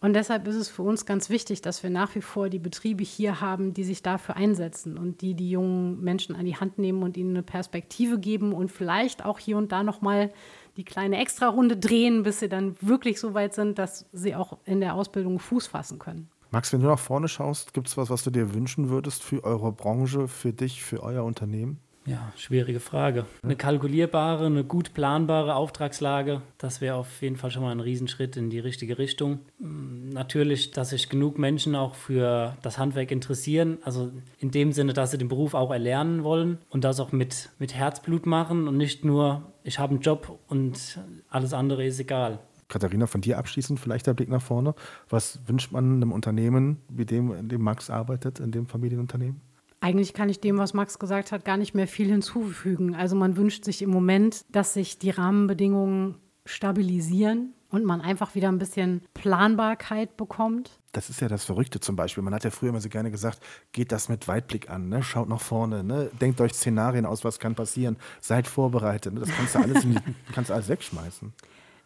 Und 0.00 0.12
deshalb 0.12 0.46
ist 0.46 0.56
es 0.56 0.68
für 0.68 0.82
uns 0.82 1.06
ganz 1.06 1.30
wichtig, 1.30 1.62
dass 1.62 1.82
wir 1.82 1.88
nach 1.88 2.14
wie 2.14 2.20
vor 2.20 2.50
die 2.50 2.58
Betriebe 2.58 3.02
hier 3.02 3.40
haben, 3.40 3.72
die 3.72 3.84
sich 3.84 4.02
dafür 4.02 4.36
einsetzen 4.36 4.98
und 4.98 5.22
die 5.22 5.34
die 5.34 5.50
jungen 5.50 6.02
Menschen 6.02 6.36
an 6.36 6.44
die 6.44 6.56
Hand 6.56 6.78
nehmen 6.78 7.02
und 7.02 7.16
ihnen 7.16 7.30
eine 7.30 7.42
Perspektive 7.42 8.18
geben 8.18 8.52
und 8.52 8.70
vielleicht 8.70 9.24
auch 9.24 9.38
hier 9.38 9.56
und 9.56 9.72
da 9.72 9.82
nochmal 9.82 10.30
die 10.76 10.84
kleine 10.84 11.18
Extrarunde 11.18 11.78
drehen, 11.78 12.24
bis 12.24 12.40
sie 12.40 12.48
dann 12.50 12.76
wirklich 12.82 13.18
so 13.18 13.32
weit 13.32 13.54
sind, 13.54 13.78
dass 13.78 14.06
sie 14.12 14.34
auch 14.34 14.58
in 14.66 14.80
der 14.80 14.94
Ausbildung 14.94 15.38
Fuß 15.38 15.68
fassen 15.68 15.98
können. 15.98 16.28
Max, 16.50 16.72
wenn 16.72 16.80
du 16.80 16.86
nach 16.86 16.98
vorne 16.98 17.28
schaust, 17.28 17.74
gibt 17.74 17.88
es 17.88 17.96
was, 17.96 18.10
was 18.10 18.24
du 18.24 18.30
dir 18.30 18.54
wünschen 18.54 18.88
würdest 18.88 19.22
für 19.22 19.44
eure 19.44 19.72
Branche, 19.72 20.28
für 20.28 20.52
dich, 20.52 20.82
für 20.82 21.02
euer 21.02 21.24
Unternehmen? 21.24 21.80
Ja, 22.06 22.32
schwierige 22.36 22.78
Frage. 22.78 23.26
Eine 23.42 23.56
kalkulierbare, 23.56 24.46
eine 24.46 24.62
gut 24.62 24.94
planbare 24.94 25.56
Auftragslage, 25.56 26.40
das 26.56 26.80
wäre 26.80 26.94
auf 26.94 27.20
jeden 27.20 27.36
Fall 27.36 27.50
schon 27.50 27.62
mal 27.62 27.72
ein 27.72 27.80
Riesenschritt 27.80 28.36
in 28.36 28.48
die 28.48 28.60
richtige 28.60 28.96
Richtung. 28.96 29.40
Mm, 29.58 30.10
natürlich, 30.10 30.70
dass 30.70 30.90
sich 30.90 31.08
genug 31.08 31.36
Menschen 31.36 31.74
auch 31.74 31.96
für 31.96 32.56
das 32.62 32.78
Handwerk 32.78 33.10
interessieren, 33.10 33.78
also 33.82 34.12
in 34.38 34.52
dem 34.52 34.70
Sinne, 34.70 34.92
dass 34.92 35.10
sie 35.10 35.18
den 35.18 35.26
Beruf 35.26 35.54
auch 35.54 35.72
erlernen 35.72 36.22
wollen 36.22 36.58
und 36.70 36.84
das 36.84 37.00
auch 37.00 37.10
mit, 37.10 37.50
mit 37.58 37.74
Herzblut 37.74 38.24
machen 38.24 38.68
und 38.68 38.76
nicht 38.76 39.04
nur, 39.04 39.42
ich 39.64 39.80
habe 39.80 39.94
einen 39.94 40.00
Job 40.00 40.38
und 40.46 41.00
alles 41.28 41.52
andere 41.52 41.84
ist 41.84 41.98
egal. 41.98 42.38
Katharina, 42.68 43.06
von 43.06 43.20
dir 43.20 43.38
abschließend 43.38 43.78
vielleicht 43.78 44.06
der 44.06 44.14
Blick 44.14 44.28
nach 44.28 44.42
vorne. 44.42 44.74
Was 45.08 45.40
wünscht 45.46 45.72
man 45.72 45.96
einem 45.96 46.12
Unternehmen, 46.12 46.78
wie 46.88 47.06
dem, 47.06 47.32
in 47.32 47.48
dem 47.48 47.62
Max 47.62 47.90
arbeitet, 47.90 48.40
in 48.40 48.50
dem 48.50 48.66
Familienunternehmen? 48.66 49.40
Eigentlich 49.80 50.14
kann 50.14 50.28
ich 50.28 50.40
dem, 50.40 50.58
was 50.58 50.74
Max 50.74 50.98
gesagt 50.98 51.32
hat, 51.32 51.44
gar 51.44 51.56
nicht 51.56 51.74
mehr 51.74 51.86
viel 51.86 52.08
hinzufügen. 52.08 52.94
Also 52.94 53.14
man 53.14 53.36
wünscht 53.36 53.64
sich 53.64 53.82
im 53.82 53.90
Moment, 53.90 54.44
dass 54.50 54.74
sich 54.74 54.98
die 54.98 55.10
Rahmenbedingungen 55.10 56.16
stabilisieren 56.44 57.52
und 57.68 57.84
man 57.84 58.00
einfach 58.00 58.34
wieder 58.34 58.48
ein 58.48 58.58
bisschen 58.58 59.02
Planbarkeit 59.14 60.16
bekommt. 60.16 60.80
Das 60.92 61.10
ist 61.10 61.20
ja 61.20 61.28
das 61.28 61.44
Verrückte 61.44 61.80
zum 61.80 61.94
Beispiel. 61.94 62.22
Man 62.22 62.34
hat 62.34 62.44
ja 62.44 62.50
früher 62.50 62.70
immer 62.70 62.80
so 62.80 62.88
gerne 62.88 63.10
gesagt, 63.10 63.40
geht 63.72 63.92
das 63.92 64.08
mit 64.08 64.28
Weitblick 64.28 64.70
an, 64.70 64.88
ne? 64.88 65.02
schaut 65.02 65.28
nach 65.28 65.40
vorne, 65.40 65.84
ne? 65.84 66.10
denkt 66.20 66.40
euch 66.40 66.54
Szenarien 66.54 67.04
aus, 67.04 67.24
was 67.24 67.38
kann 67.38 67.54
passieren, 67.54 67.96
seid 68.20 68.46
vorbereitet. 68.46 69.12
Ne? 69.14 69.20
Das 69.20 69.30
kannst 69.30 69.54
du 69.54 69.58
alles, 69.58 69.82
die, 69.82 69.96
kannst 70.32 70.50
du 70.50 70.54
alles 70.54 70.68
wegschmeißen. 70.68 71.32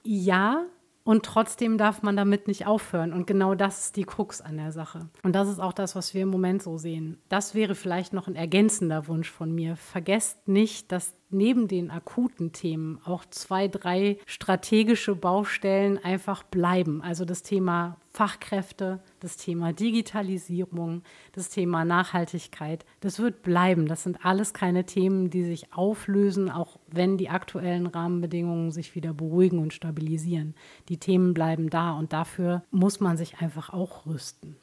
Ja, 0.03 0.67
und 1.03 1.25
trotzdem 1.25 1.79
darf 1.79 2.03
man 2.03 2.17
damit 2.17 2.47
nicht 2.47 2.67
aufhören. 2.67 3.13
Und 3.13 3.27
genau 3.27 3.55
das 3.55 3.87
ist 3.87 3.97
die 3.97 4.05
Krux 4.05 4.41
an 4.41 4.59
der 4.59 4.71
Sache. 4.71 5.09
Und 5.23 5.35
das 5.35 5.49
ist 5.49 5.59
auch 5.59 5.73
das, 5.73 5.97
was 5.97 6.15
wir 6.15 6.23
im 6.23 6.29
Moment 6.29 6.63
so 6.63 6.79
sehen. 6.79 7.19
Das 7.29 7.55
wäre 7.55 7.75
vielleicht 7.75 8.13
noch 8.13 8.29
ein 8.29 8.37
ergänzender 8.37 9.09
Wunsch 9.09 9.31
von 9.31 9.53
mir. 9.53 9.77
Vergesst 9.77 10.47
nicht, 10.47 10.93
dass 10.93 11.15
neben 11.31 11.69
den 11.69 11.91
akuten 11.91 12.53
Themen 12.53 13.01
auch 13.05 13.25
zwei, 13.25 13.67
drei 13.67 14.19
strategische 14.27 15.15
Baustellen 15.15 15.99
einfach 15.99 16.43
bleiben. 16.43 17.03
Also 17.03 17.25
das 17.25 17.43
Thema 17.43 17.97
Fachkräfte, 18.21 19.01
das 19.21 19.39
Thema 19.39 19.73
Digitalisierung, 19.73 21.05
das 21.33 21.49
Thema 21.49 21.87
Nachhaltigkeit. 21.87 22.85
Das 23.01 23.19
wird 23.19 23.41
bleiben. 23.41 23.87
Das 23.87 24.03
sind 24.03 24.27
alles 24.27 24.53
keine 24.53 24.85
Themen, 24.85 25.31
die 25.31 25.43
sich 25.43 25.73
auflösen, 25.73 26.51
auch 26.51 26.79
wenn 26.87 27.17
die 27.17 27.31
aktuellen 27.31 27.87
Rahmenbedingungen 27.87 28.73
sich 28.73 28.95
wieder 28.95 29.15
beruhigen 29.15 29.59
und 29.59 29.73
stabilisieren. 29.73 30.55
Die 30.91 30.99
Themen 30.99 31.33
bleiben 31.33 31.71
da 31.71 31.93
und 31.93 32.13
dafür 32.13 32.63
muss 32.71 33.01
man 33.01 33.17
sich 33.17 33.39
einfach 33.39 33.71
auch 33.71 34.05
rüsten. 34.05 34.55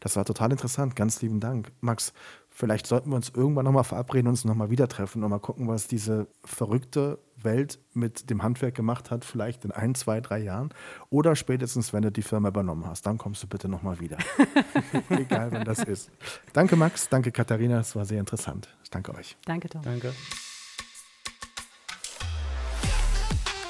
Das 0.00 0.16
war 0.16 0.24
total 0.24 0.52
interessant. 0.52 0.96
Ganz 0.96 1.20
lieben 1.20 1.40
Dank. 1.40 1.72
Max, 1.80 2.12
Vielleicht 2.58 2.88
sollten 2.88 3.10
wir 3.10 3.14
uns 3.14 3.28
irgendwann 3.28 3.66
nochmal 3.66 3.84
verabreden 3.84 4.26
und 4.26 4.32
uns 4.32 4.44
nochmal 4.44 4.68
wieder 4.68 4.88
treffen 4.88 5.22
und 5.22 5.30
mal 5.30 5.38
gucken, 5.38 5.68
was 5.68 5.86
diese 5.86 6.26
verrückte 6.44 7.20
Welt 7.36 7.78
mit 7.94 8.30
dem 8.30 8.42
Handwerk 8.42 8.74
gemacht 8.74 9.12
hat, 9.12 9.24
vielleicht 9.24 9.64
in 9.64 9.70
ein, 9.70 9.94
zwei, 9.94 10.20
drei 10.20 10.40
Jahren. 10.40 10.70
Oder 11.08 11.36
spätestens, 11.36 11.92
wenn 11.92 12.02
du 12.02 12.10
die 12.10 12.22
Firma 12.22 12.48
übernommen 12.48 12.84
hast. 12.84 13.06
Dann 13.06 13.16
kommst 13.16 13.44
du 13.44 13.46
bitte 13.46 13.68
nochmal 13.68 14.00
wieder. 14.00 14.18
Egal, 15.08 15.52
wenn 15.52 15.64
das 15.64 15.84
ist. 15.84 16.10
Danke, 16.52 16.74
Max. 16.74 17.08
Danke, 17.08 17.30
Katharina. 17.30 17.78
Es 17.78 17.94
war 17.94 18.04
sehr 18.04 18.18
interessant. 18.18 18.76
Ich 18.82 18.90
danke 18.90 19.14
euch. 19.14 19.36
Danke, 19.44 19.68
Tom. 19.68 19.82
Danke. 19.82 20.12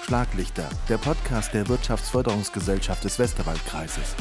Schlaglichter, 0.06 0.70
der 0.88 0.96
Podcast 0.96 1.52
der 1.52 1.68
Wirtschaftsförderungsgesellschaft 1.68 3.04
des 3.04 3.18
Westerwaldkreises. 3.18 4.16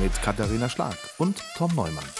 Mit 0.00 0.22
Katharina 0.22 0.70
Schlag 0.70 0.96
und 1.18 1.36
Tom 1.58 1.74
Neumann. 1.74 2.19